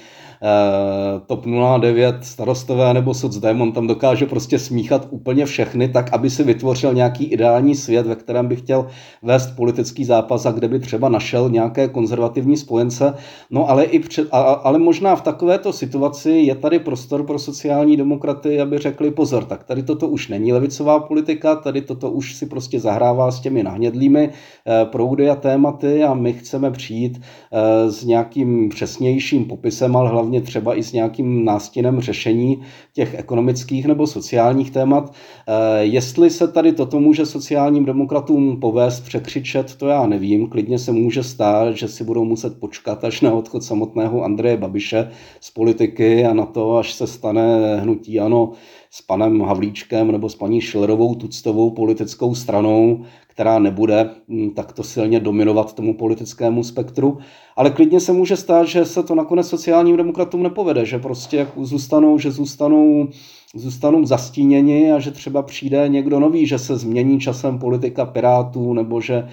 TOP 1.27 1.47
09, 1.81 2.17
starostové 2.21 2.95
nebo 2.95 3.15
socdem, 3.15 3.61
on 3.61 3.73
tam 3.73 3.87
dokáže 3.87 4.27
prostě 4.27 4.59
smíchat 4.59 5.07
úplně 5.11 5.47
všechny 5.47 5.89
tak, 5.89 6.13
aby 6.13 6.31
si 6.31 6.43
vytvořil 6.43 6.95
nějaký 6.95 7.25
ideální 7.25 7.75
svět, 7.75 8.07
ve 8.07 8.17
kterém 8.17 8.49
by 8.49 8.57
chtěl 8.57 8.87
vést 9.23 9.57
politický 9.57 10.05
zápas 10.05 10.47
a 10.47 10.51
kde 10.51 10.69
by 10.69 10.79
třeba 10.79 11.09
našel 11.09 11.51
nějaké 11.51 11.89
konzervativní 11.89 12.57
spojence. 12.57 13.15
No 13.51 13.71
ale, 13.71 13.85
i 13.85 13.99
před, 13.99 14.29
ale 14.33 14.79
možná 14.79 15.17
v 15.17 15.23
takovéto 15.23 15.73
situaci 15.73 16.31
je 16.31 16.55
tady 16.55 16.79
prostor 16.79 17.27
pro 17.27 17.39
sociální 17.39 17.97
demokraty, 17.97 18.61
aby 18.61 18.79
řekli 18.79 19.11
pozor, 19.11 19.45
tak 19.45 19.65
tady 19.65 19.83
toto 19.83 20.09
už 20.09 20.29
není 20.29 20.53
levicová 20.53 21.01
politika, 21.01 21.57
tady 21.57 21.83
toto 21.83 22.11
už 22.11 22.35
si 22.35 22.47
prostě 22.47 22.81
zahrává 22.81 23.31
s 23.31 23.41
těmi 23.41 23.63
nahnědlými 23.63 24.31
eh, 24.31 24.85
proudy 24.85 25.31
a 25.31 25.35
tématy 25.35 26.05
a 26.05 26.15
my 26.15 26.33
chceme 26.33 26.71
přijít 26.71 27.21
eh, 27.21 27.91
s 27.91 28.05
nějakým 28.05 28.69
přesnějším 28.69 29.45
popisem, 29.45 29.97
ale 29.97 30.11
hlavně 30.11 30.30
hlavně 30.31 30.47
třeba 30.47 30.79
i 30.79 30.83
s 30.83 30.93
nějakým 30.93 31.45
nástinem 31.45 32.01
řešení 32.01 32.63
těch 32.93 33.15
ekonomických 33.15 33.87
nebo 33.87 34.07
sociálních 34.07 34.71
témat. 34.71 35.13
Eh, 35.13 35.85
jestli 35.85 36.31
se 36.31 36.49
tady 36.49 36.73
toto 36.73 37.01
může 37.01 37.27
sociálním 37.27 37.85
demokratům 37.85 38.61
povést, 38.61 39.05
překřičet, 39.05 39.75
to 39.77 39.89
já 39.89 40.07
nevím. 40.07 40.49
Klidně 40.49 40.79
se 40.79 40.93
může 40.93 41.23
stát, 41.23 41.77
že 41.77 41.89
si 41.89 42.05
budou 42.05 42.25
muset 42.25 42.61
počkat 42.61 43.05
až 43.05 43.21
na 43.21 43.33
odchod 43.33 43.65
samotného 43.65 44.23
Andreje 44.23 44.57
Babiše 44.57 45.11
z 45.41 45.51
politiky 45.51 46.25
a 46.25 46.35
na 46.35 46.47
to, 46.47 46.77
až 46.77 46.95
se 46.95 47.07
stane 47.07 47.81
hnutí 47.81 48.21
ano 48.21 48.53
s 48.91 49.03
panem 49.03 49.41
Havlíčkem 49.41 50.13
nebo 50.13 50.29
s 50.29 50.35
paní 50.35 50.61
Šlerovou 50.61 51.15
tuctovou 51.15 51.71
politickou 51.71 52.35
stranou, 52.35 53.05
která 53.27 53.59
nebude 53.59 54.11
hm, 54.29 54.51
takto 54.51 54.83
silně 54.83 55.21
dominovat 55.21 55.73
tomu 55.73 55.95
politickému 55.95 56.65
spektru. 56.65 57.19
Ale 57.57 57.71
klidně 57.71 58.01
se 58.01 58.13
může 58.13 58.37
stát, 58.37 58.67
že 58.67 58.85
se 58.85 59.03
to 59.03 59.15
nakonec 59.15 59.49
sociálním 59.49 59.97
demokratům 59.97 60.43
nepovede, 60.43 60.87
že 60.87 60.99
prostě 60.99 61.49
zůstanou, 61.61 62.19
že 62.19 62.31
zůstanou 62.31 63.09
zůstanou 63.55 64.05
zastíněni 64.05 64.93
a 64.93 64.99
že 64.99 65.11
třeba 65.11 65.43
přijde 65.43 65.89
někdo 65.89 66.21
nový, 66.21 66.47
že 66.47 66.59
se 66.59 66.77
změní 66.77 67.21
časem 67.21 67.59
politika 67.59 68.05
Pirátů 68.07 68.75
nebo 68.75 69.01
že 69.01 69.15
e, 69.15 69.29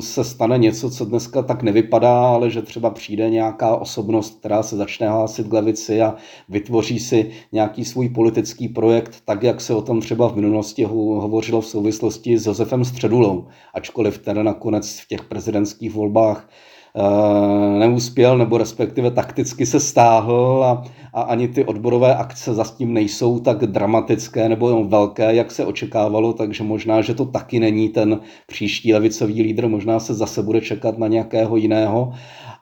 se 0.00 0.24
stane 0.24 0.58
něco, 0.58 0.90
co 0.90 1.04
dneska 1.04 1.42
tak 1.42 1.62
nevypadá, 1.62 2.28
ale 2.28 2.50
že 2.50 2.62
třeba 2.62 2.90
přijde 2.90 3.30
nějaká 3.30 3.76
osobnost, 3.76 4.38
která 4.38 4.62
se 4.62 4.76
začne 4.76 5.08
hlásit 5.08 5.48
k 5.48 5.52
levici 5.52 6.02
a 6.02 6.14
vytvoří 6.48 6.98
si 6.98 7.30
nějaký 7.52 7.84
svůj 7.84 8.08
politický 8.08 8.68
projekt, 8.68 9.16
tak 9.24 9.42
jak 9.42 9.60
se 9.60 9.74
o 9.74 9.82
tom 9.82 10.00
třeba 10.00 10.28
v 10.28 10.36
minulosti 10.36 10.84
hovořilo 10.84 11.60
v 11.60 11.66
souvislosti 11.66 12.38
s 12.38 12.46
Josefem 12.46 12.84
Středulou, 12.84 13.46
ačkoliv 13.74 14.18
ten 14.18 14.44
nakonec 14.44 15.00
v 15.00 15.08
těch 15.08 15.24
prezidentských 15.24 15.92
volbách 15.92 16.48
neuspěl, 17.78 18.38
nebo 18.38 18.58
respektive 18.58 19.10
takticky 19.10 19.66
se 19.66 19.80
stáhl 19.80 20.64
a, 20.64 20.82
a 21.12 21.22
ani 21.22 21.48
ty 21.48 21.64
odborové 21.64 22.16
akce 22.16 22.54
za 22.54 22.64
tím 22.64 22.92
nejsou 22.92 23.40
tak 23.40 23.58
dramatické 23.66 24.48
nebo 24.48 24.84
velké, 24.84 25.34
jak 25.34 25.50
se 25.50 25.64
očekávalo, 25.64 26.32
takže 26.32 26.64
možná, 26.64 27.00
že 27.00 27.14
to 27.14 27.24
taky 27.24 27.60
není 27.60 27.88
ten 27.88 28.20
příští 28.46 28.94
levicový 28.94 29.42
lídr, 29.42 29.68
možná 29.68 30.00
se 30.00 30.14
zase 30.14 30.42
bude 30.42 30.60
čekat 30.60 30.98
na 30.98 31.06
nějakého 31.06 31.56
jiného 31.56 32.12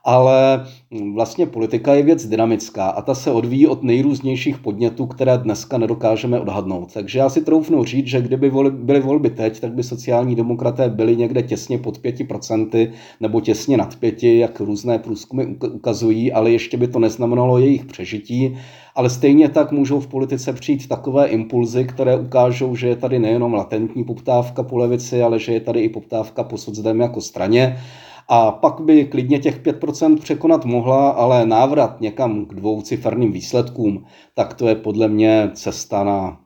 ale 0.04 0.66
vlastně 1.14 1.46
politika 1.46 1.94
je 1.94 2.02
věc 2.02 2.26
dynamická 2.26 2.88
a 2.88 3.02
ta 3.02 3.14
se 3.14 3.30
odvíjí 3.30 3.66
od 3.66 3.82
nejrůznějších 3.82 4.58
podnětů, 4.58 5.06
které 5.06 5.38
dneska 5.38 5.78
nedokážeme 5.78 6.40
odhadnout. 6.40 6.92
Takže 6.92 7.18
já 7.18 7.28
si 7.28 7.44
troufnu 7.44 7.84
říct, 7.84 8.06
že 8.06 8.20
kdyby 8.20 8.52
byly 8.70 9.00
volby 9.00 9.30
teď, 9.30 9.60
tak 9.60 9.72
by 9.72 9.82
sociální 9.82 10.34
demokraté 10.36 10.88
byli 10.88 11.16
někde 11.16 11.42
těsně 11.42 11.78
pod 11.78 11.98
5% 11.98 12.90
nebo 13.20 13.40
těsně 13.40 13.76
nad 13.76 13.94
5%, 13.94 14.38
jak 14.38 14.60
různé 14.60 14.98
průzkumy 14.98 15.44
ukazují, 15.72 16.32
ale 16.32 16.50
ještě 16.50 16.76
by 16.76 16.88
to 16.88 16.98
neznamenalo 16.98 17.58
jejich 17.58 17.84
přežití. 17.84 18.56
Ale 18.94 19.10
stejně 19.10 19.48
tak 19.48 19.72
můžou 19.72 20.00
v 20.00 20.06
politice 20.06 20.52
přijít 20.52 20.88
takové 20.88 21.26
impulzy, 21.26 21.84
které 21.84 22.16
ukážou, 22.16 22.76
že 22.76 22.88
je 22.88 22.96
tady 22.96 23.18
nejenom 23.18 23.54
latentní 23.54 24.04
poptávka 24.04 24.62
po 24.62 24.76
levici, 24.76 25.22
ale 25.22 25.38
že 25.38 25.52
je 25.52 25.60
tady 25.60 25.80
i 25.80 25.88
poptávka 25.88 26.44
po 26.44 26.58
socdem 26.58 27.00
jako 27.00 27.20
straně 27.20 27.78
a 28.28 28.52
pak 28.52 28.80
by 28.80 29.04
klidně 29.04 29.38
těch 29.38 29.62
5% 29.62 30.18
překonat 30.18 30.64
mohla, 30.64 31.10
ale 31.10 31.46
návrat 31.46 32.00
někam 32.00 32.46
k 32.46 32.54
dvouciferným 32.54 33.32
výsledkům, 33.32 34.04
tak 34.34 34.54
to 34.54 34.68
je 34.68 34.74
podle 34.74 35.08
mě 35.08 35.50
cesta 35.54 36.04
na 36.04 36.40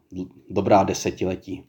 dobrá 0.50 0.84
desetiletí. 0.84 1.64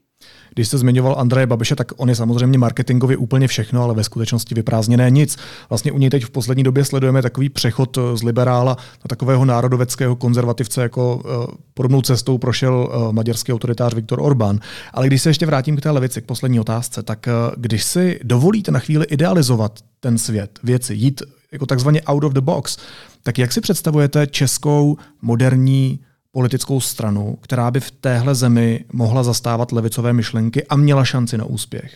Když 0.58 0.68
jste 0.68 0.78
zmiňoval 0.78 1.16
Andreje 1.18 1.48
Babiše, 1.48 1.76
tak 1.76 1.92
on 1.98 2.10
je 2.10 2.16
samozřejmě 2.16 2.58
marketingově 2.58 3.18
úplně 3.18 3.48
všechno, 3.48 3.84
ale 3.84 3.94
ve 3.94 4.04
skutečnosti 4.04 4.56
vyprázdněné 4.56 5.12
nic. 5.12 5.38
Vlastně 5.70 5.92
u 5.92 5.98
něj 5.98 6.10
teď 6.10 6.24
v 6.24 6.30
poslední 6.30 6.64
době 6.64 6.86
sledujeme 6.86 7.22
takový 7.22 7.50
přechod 7.50 7.98
z 8.14 8.24
liberála 8.24 8.78
na 8.80 9.08
takového 9.08 9.46
národoveckého 9.46 10.16
konzervativce, 10.16 10.82
jako 10.82 11.16
uh, 11.16 11.46
podobnou 11.74 12.02
cestou 12.02 12.38
prošel 12.38 12.74
uh, 12.74 13.14
maďarský 13.14 13.54
autoritář 13.54 13.94
Viktor 13.94 14.20
Orbán. 14.22 14.60
Ale 14.94 15.08
když 15.08 15.22
se 15.22 15.30
ještě 15.30 15.46
vrátím 15.46 15.78
k 15.78 15.82
té 15.82 15.92
levici, 15.92 16.22
k 16.22 16.26
poslední 16.26 16.60
otázce, 16.60 17.04
tak 17.04 17.28
když 17.58 17.84
si 17.84 18.20
dovolíte 18.24 18.72
na 18.72 18.80
chvíli 18.80 19.06
idealizovat 19.06 19.80
ten 20.00 20.18
svět, 20.18 20.60
věci, 20.64 20.94
jít 20.94 21.22
jako 21.52 21.66
takzvaně 21.66 22.02
out 22.02 22.24
of 22.24 22.34
the 22.34 22.42
box, 22.42 22.78
tak 23.24 23.38
jak 23.38 23.54
si 23.54 23.62
představujete 23.62 24.28
českou 24.28 24.98
moderní 25.22 26.00
politickou 26.38 26.80
stranu, 26.80 27.38
která 27.42 27.72
by 27.72 27.80
v 27.80 27.92
téhle 27.92 28.36
zemi 28.36 28.80
mohla 28.94 29.24
zastávat 29.24 29.72
levicové 29.72 30.14
myšlenky 30.14 30.64
a 30.70 30.76
měla 30.76 31.06
šanci 31.06 31.38
na 31.38 31.46
úspěch? 31.46 31.92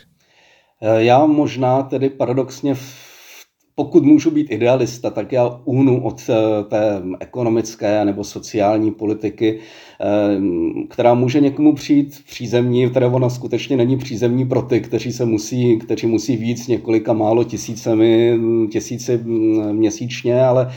Eh, 0.81 1.03
já 1.03 1.25
možná 1.25 1.83
tedy 1.83 2.09
paradoxně, 2.09 2.75
pokud 3.75 4.03
můžu 4.03 4.31
být 4.31 4.51
idealista, 4.51 5.09
tak 5.09 5.31
já 5.31 5.59
uhnu 5.65 6.03
od 6.03 6.21
eh, 6.29 6.63
té 6.63 7.01
ekonomické 7.19 8.05
nebo 8.05 8.23
sociální 8.23 8.91
politiky, 8.91 9.59
eh, 9.59 10.07
která 10.89 11.13
může 11.13 11.39
někomu 11.39 11.75
přijít 11.75 12.19
přízemní, 12.25 12.89
která 12.89 13.07
ona 13.07 13.29
skutečně 13.29 13.77
není 13.77 13.97
přízemní 13.97 14.45
pro 14.45 14.61
ty, 14.61 14.81
kteří 14.81 15.11
se 15.11 15.25
musí, 15.25 15.77
kteří 15.77 16.07
musí 16.07 16.37
víc 16.37 16.67
několika 16.67 17.13
málo 17.13 17.43
tisícemi, 17.43 18.39
tisíci 18.71 19.17
mm, 19.17 19.73
měsíčně, 19.73 20.41
ale 20.41 20.71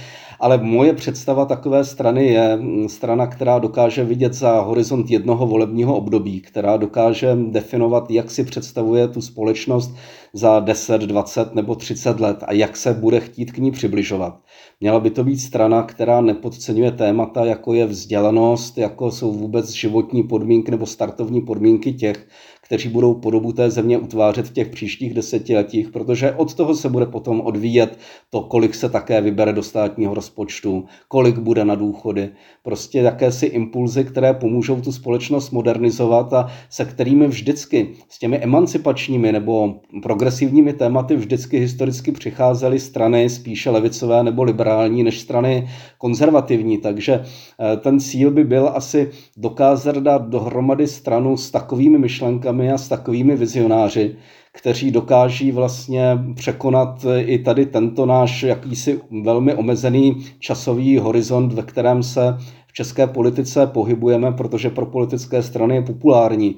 ale 0.45 0.59
moje 0.59 0.95
představa 0.95 1.45
takové 1.45 1.85
strany 1.85 2.27
je 2.27 2.57
mm, 2.57 2.89
strana, 2.89 3.27
která 3.27 3.59
dokáže 3.59 4.05
vidět 4.05 4.35
za 4.35 4.61
horizont 4.61 5.11
jednoho 5.11 5.47
volebního 5.47 5.97
období, 5.97 6.41
která 6.41 6.77
dokáže 6.77 7.37
definovat, 7.51 8.11
jak 8.11 8.31
si 8.31 8.45
představuje 8.45 9.09
tu 9.09 9.21
společnost 9.21 9.95
za 10.33 10.61
10, 10.61 11.01
20 11.01 11.55
nebo 11.55 11.75
30 11.75 12.21
let 12.21 12.45
a 12.47 12.53
jak 12.53 12.77
se 12.77 12.95
bude 12.95 13.21
chtít 13.21 13.53
k 13.53 13.59
ní 13.59 13.71
přibližovat. 13.71 14.41
Měla 14.81 15.01
by 15.01 15.11
to 15.11 15.25
být 15.25 15.39
strana, 15.39 15.83
která 15.83 16.21
nepodceňuje 16.21 16.91
témata, 16.93 17.45
jako 17.45 17.75
je 17.75 17.87
vzdělanost, 17.87 18.79
jako 18.79 19.11
jsou 19.11 19.33
vůbec 19.33 19.71
životní 19.71 20.23
podmínky 20.23 20.71
nebo 20.71 20.87
startovní 20.87 21.41
podmínky 21.41 21.93
těch, 21.93 22.27
kteří 22.65 22.89
budou 22.89 23.15
podobu 23.15 23.53
té 23.53 23.71
země 23.71 23.99
utvářet 23.99 24.47
v 24.47 24.53
těch 24.53 24.69
příštích 24.69 25.15
desetiletích, 25.15 25.89
protože 25.89 26.33
od 26.33 26.55
toho 26.55 26.75
se 26.75 26.89
bude 26.89 27.07
potom 27.07 27.41
odvíjet 27.41 27.99
to, 28.31 28.41
kolik 28.41 28.75
se 28.75 28.89
také 28.89 29.21
vybere 29.21 29.53
do 29.53 29.63
státního 29.63 30.15
rozpočtu, 30.15 30.85
kolik 31.09 31.39
bude 31.39 31.65
na 31.65 31.75
důchody. 31.75 32.31
Prostě 32.63 32.99
jakési 32.99 33.47
impulzy, 33.47 34.05
které 34.05 34.35
pomůžou 34.35 34.81
tu 34.81 34.93
společnost 34.93 35.51
modernizovat 35.51 36.33
a 36.33 36.49
se 36.71 36.85
kterými 36.85 37.27
vždycky 37.27 37.89
s 38.09 38.19
těmi 38.19 38.39
emancipačními 38.39 39.33
nebo 39.33 39.75
progresivními 40.03 40.73
tématy 40.73 41.17
vždycky 41.17 41.59
historicky 41.59 42.13
přicházely 42.13 42.81
strany 42.81 43.31
spíše 43.31 43.71
levicové 43.71 44.23
nebo 44.23 44.43
liberální 44.43 45.03
než 45.03 45.21
strany 45.21 45.69
konzervativní. 45.99 46.79
Takže 46.79 47.15
eh, 47.23 47.77
ten 47.77 48.01
cíl 48.01 48.31
by 48.31 48.45
byl 48.45 48.71
asi 48.75 49.11
dokázat 49.37 49.97
dát 49.97 50.29
dohromady 50.29 50.87
stranu 50.87 51.37
s 51.37 51.51
takovými 51.51 51.99
myšlenkami, 51.99 52.54
myšlenkami 52.55 52.73
a 52.73 52.79
s 52.79 52.89
takovými 52.89 53.37
vizionáři, 53.37 54.17
kteří 54.53 54.91
dokáží 54.91 55.53
vlastně 55.53 56.19
překonat 56.35 57.07
i 57.19 57.39
tady 57.39 57.67
tento 57.67 58.07
náš 58.07 58.43
jakýsi 58.43 59.01
velmi 59.23 59.55
omezený 59.55 60.25
časový 60.39 60.99
horizont, 60.99 61.53
ve 61.53 61.63
kterém 61.63 62.03
se 62.03 62.37
v 62.67 62.73
české 62.73 63.07
politice 63.07 63.67
pohybujeme, 63.67 64.33
protože 64.33 64.71
pro 64.71 64.87
politické 64.87 65.43
strany 65.43 65.75
je 65.75 65.83
populární 65.83 66.57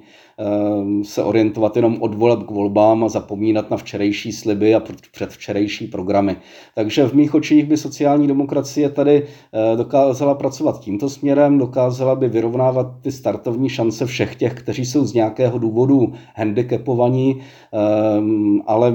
se 1.02 1.22
orientovat 1.22 1.76
jenom 1.76 1.96
od 2.00 2.14
voleb 2.14 2.42
k 2.42 2.50
volbám 2.50 3.04
a 3.04 3.08
zapomínat 3.08 3.70
na 3.70 3.76
včerejší 3.76 4.32
sliby 4.32 4.74
a 4.74 4.82
předvčerejší 5.12 5.86
programy. 5.86 6.36
Takže 6.74 7.08
v 7.08 7.12
mých 7.12 7.34
očích 7.34 7.64
by 7.64 7.76
sociální 7.76 8.26
demokracie 8.26 8.88
tady 8.88 9.22
eh, 9.22 9.76
dokázala 9.76 10.34
pracovat 10.34 10.80
tímto 10.80 11.10
směrem, 11.10 11.58
dokázala 11.58 12.14
by 12.14 12.28
vyrovnávat 12.28 12.86
ty 13.00 13.12
startovní 13.12 13.68
šance 13.68 14.06
všech 14.06 14.36
těch, 14.36 14.54
kteří 14.54 14.84
jsou 14.86 15.04
z 15.04 15.14
nějakého 15.14 15.58
důvodu 15.58 16.12
handicapovaní, 16.34 17.40
ehm, 17.72 18.62
ale 18.66 18.94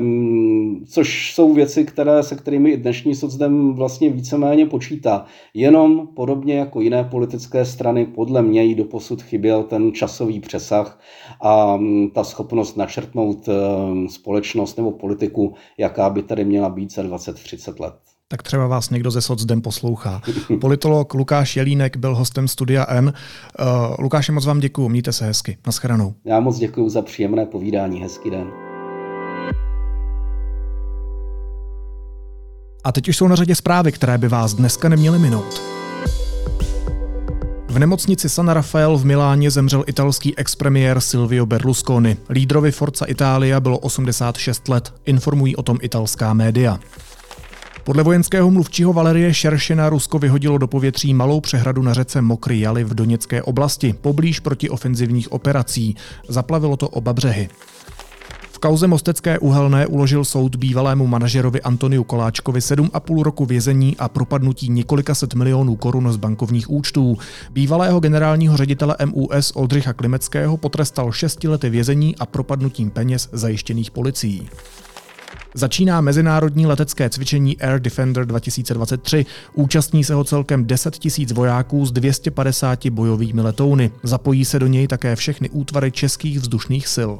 což 0.90 1.34
jsou 1.34 1.54
věci, 1.54 1.86
které, 1.86 2.24
se 2.24 2.36
kterými 2.36 2.70
i 2.70 2.78
dnešní 2.78 3.16
socdem 3.16 3.74
vlastně 3.74 4.10
víceméně 4.10 4.66
počítá. 4.66 5.26
Jenom 5.54 6.08
podobně 6.08 6.54
jako 6.54 6.82
jiné 6.82 7.04
politické 7.04 7.66
strany, 7.66 8.06
podle 8.06 8.42
mě 8.42 8.64
jí 8.64 8.76
doposud 8.76 9.22
chyběl 9.22 9.64
ten 9.64 9.92
časový 9.92 10.40
přesah 10.40 11.00
a 11.42 11.78
mm, 11.78 12.10
ta 12.10 12.24
schopnost 12.24 12.78
načrtnout 12.78 13.50
ehm, 13.50 14.08
společnost 14.10 14.78
nebo 14.78 14.92
politiku, 14.92 15.54
jaká 15.78 16.10
by 16.10 16.24
tady 16.24 16.46
měla 16.46 16.70
být 16.70 16.94
za 16.94 17.04
20-30 17.04 17.82
let. 17.82 17.94
Tak 18.28 18.44
třeba 18.44 18.68
vás 18.68 18.90
někdo 18.90 19.12
ze 19.12 19.22
Socdem 19.22 19.62
poslouchá. 19.62 20.22
Politolog 20.62 21.14
Lukáš 21.14 21.56
Jelínek 21.56 21.98
byl 21.98 22.16
hostem 22.16 22.48
Studia 22.48 22.86
N. 22.90 23.14
Uh, 23.60 23.96
Lukáši, 24.00 24.32
moc 24.32 24.46
vám 24.46 24.60
děkuji, 24.60 24.90
mějte 24.90 25.14
se 25.14 25.26
hezky. 25.26 25.58
Naschledanou. 25.66 26.14
Já 26.26 26.40
moc 26.40 26.58
děkuji 26.58 26.90
za 26.90 27.02
příjemné 27.02 27.46
povídání. 27.46 28.02
Hezký 28.02 28.30
den. 28.30 28.52
A 32.84 32.92
teď 32.92 33.10
už 33.10 33.18
jsou 33.18 33.28
na 33.28 33.36
řadě 33.36 33.56
zprávy, 33.56 33.92
které 33.92 34.18
by 34.18 34.28
vás 34.28 34.54
dneska 34.54 34.90
neměly 34.90 35.20
minout. 35.20 35.81
V 37.72 37.80
nemocnici 37.80 38.30
San 38.30 38.50
Rafael 38.50 38.98
v 38.98 39.06
Miláně 39.06 39.52
zemřel 39.52 39.84
italský 39.88 40.38
expremiér 40.38 41.02
Silvio 41.02 41.46
Berlusconi. 41.46 42.18
Lídrovi 42.30 42.72
Forza 42.72 43.06
Italia 43.06 43.60
bylo 43.60 43.80
86 43.80 44.68
let, 44.68 44.94
informují 45.06 45.56
o 45.56 45.64
tom 45.64 45.78
italská 45.82 46.34
média. 46.34 46.80
Podle 47.84 48.04
vojenského 48.04 48.52
mluvčího 48.52 48.94
Valerie 48.94 49.34
Šeršina 49.34 49.90
Rusko 49.90 50.20
vyhodilo 50.20 50.58
do 50.58 50.68
povětří 50.68 51.14
malou 51.14 51.42
přehradu 51.42 51.82
na 51.82 51.94
řece 51.94 52.22
Mokrý 52.22 52.60
Jali 52.60 52.84
v 52.84 52.94
Doněcké 52.94 53.44
oblasti, 53.44 53.94
poblíž 54.02 54.40
protiofenzivních 54.40 55.32
operací. 55.32 55.96
Zaplavilo 56.28 56.78
to 56.78 56.90
oba 56.90 57.14
břehy 57.14 57.50
kauze 58.62 58.88
Mostecké 58.88 59.40
uhelné 59.40 59.88
uložil 59.88 60.26
soud 60.26 60.56
bývalému 60.56 61.08
manažerovi 61.08 61.62
Antoniu 61.62 62.04
Koláčkovi 62.04 62.60
7,5 62.60 63.24
roku 63.24 63.46
vězení 63.46 63.98
a 63.98 64.10
propadnutí 64.10 64.70
několika 64.70 65.16
set 65.16 65.34
milionů 65.34 65.76
korun 65.76 66.14
z 66.14 66.18
bankovních 66.18 66.70
účtů. 66.70 67.18
Bývalého 67.52 68.00
generálního 68.00 68.58
ředitele 68.58 68.96
MUS 69.06 69.52
Oldřicha 69.56 69.94
Klimeckého 69.94 70.58
potrestal 70.58 71.12
6 71.12 71.44
lety 71.44 71.70
vězení 71.70 72.16
a 72.16 72.26
propadnutím 72.26 72.90
peněz 72.92 73.30
zajištěných 73.32 73.92
policií. 73.92 74.50
Začíná 75.54 76.02
mezinárodní 76.02 76.66
letecké 76.66 77.10
cvičení 77.10 77.62
Air 77.62 77.80
Defender 77.80 78.26
2023. 78.26 79.26
Účastní 79.54 80.04
se 80.04 80.14
ho 80.14 80.24
celkem 80.24 80.66
10 80.66 80.98
tisíc 80.98 81.32
vojáků 81.32 81.86
z 81.86 81.92
250 81.92 82.88
bojovými 82.90 83.42
letouny. 83.42 83.92
Zapojí 84.04 84.46
se 84.46 84.60
do 84.60 84.68
něj 84.68 84.88
také 84.88 85.16
všechny 85.16 85.50
útvary 85.50 85.92
českých 85.92 86.40
vzdušných 86.40 86.88
sil 86.96 87.12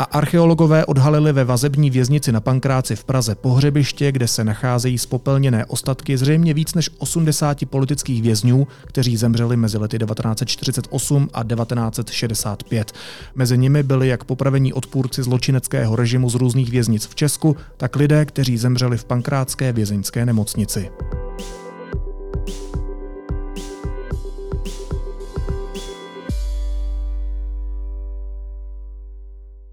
a 0.00 0.04
archeologové 0.04 0.84
odhalili 0.84 1.32
ve 1.32 1.44
vazební 1.44 1.90
věznici 1.90 2.32
na 2.32 2.40
Pankráci 2.40 2.96
v 2.96 3.04
Praze 3.04 3.34
pohřebiště, 3.34 4.12
kde 4.12 4.28
se 4.28 4.44
nacházejí 4.44 4.98
spopelněné 4.98 5.64
ostatky 5.64 6.18
zřejmě 6.18 6.54
víc 6.54 6.74
než 6.74 6.90
80 6.98 7.64
politických 7.66 8.22
vězňů, 8.22 8.66
kteří 8.86 9.16
zemřeli 9.16 9.56
mezi 9.56 9.78
lety 9.78 9.98
1948 9.98 11.28
a 11.32 11.44
1965. 11.44 12.92
Mezi 13.34 13.58
nimi 13.58 13.82
byli 13.82 14.08
jak 14.08 14.24
popravení 14.24 14.72
odpůrci 14.72 15.22
zločineckého 15.22 15.96
režimu 15.96 16.30
z 16.30 16.34
různých 16.34 16.70
věznic 16.70 17.06
v 17.06 17.14
Česku, 17.14 17.56
tak 17.76 17.96
lidé, 17.96 18.24
kteří 18.24 18.58
zemřeli 18.58 18.98
v 18.98 19.04
Pankrátské 19.04 19.72
vězeňské 19.72 20.26
nemocnici. 20.26 20.90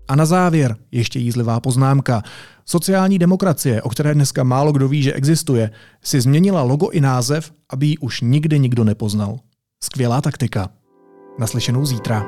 A 0.08 0.16
na 0.16 0.26
závěr 0.26 0.76
ještě 0.92 1.20
jízlivá 1.20 1.60
poznámka. 1.60 2.24
Sociální 2.66 3.20
demokracie, 3.20 3.82
o 3.82 3.90
které 3.90 4.14
dneska 4.14 4.44
málo 4.44 4.72
kdo 4.72 4.88
ví, 4.88 5.04
že 5.04 5.14
existuje, 5.14 5.72
si 6.04 6.22
změnila 6.22 6.62
logo 6.62 6.90
i 6.90 7.02
název, 7.02 7.52
aby 7.70 7.88
ji 7.88 7.98
už 7.98 8.22
nikdy 8.22 8.60
nikdo 8.60 8.84
nepoznal. 8.84 9.40
Skvělá 9.84 10.22
taktika. 10.22 10.70
Naslyšenou 11.40 11.86
zítra. 11.86 12.26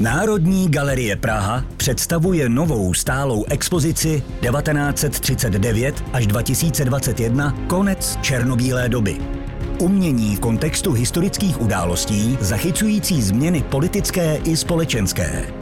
Národní 0.00 0.68
galerie 0.68 1.16
Praha 1.16 1.64
představuje 1.76 2.48
novou 2.48 2.94
stálou 2.94 3.44
expozici 3.44 4.22
1939 4.40 6.04
až 6.12 6.26
2021 6.26 7.54
konec 7.68 8.18
černobílé 8.22 8.88
doby. 8.88 9.39
Umění 9.80 10.36
v 10.36 10.40
kontextu 10.40 10.92
historických 10.92 11.60
událostí 11.60 12.38
zachycující 12.40 13.22
změny 13.22 13.62
politické 13.70 14.36
i 14.36 14.56
společenské. 14.56 15.52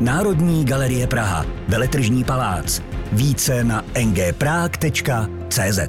Národní 0.00 0.64
galerie 0.64 1.06
Praha, 1.06 1.46
Veletržní 1.68 2.24
palác. 2.24 2.82
Více 3.12 3.64
na 3.64 3.84
ngprag.cz 4.04 5.80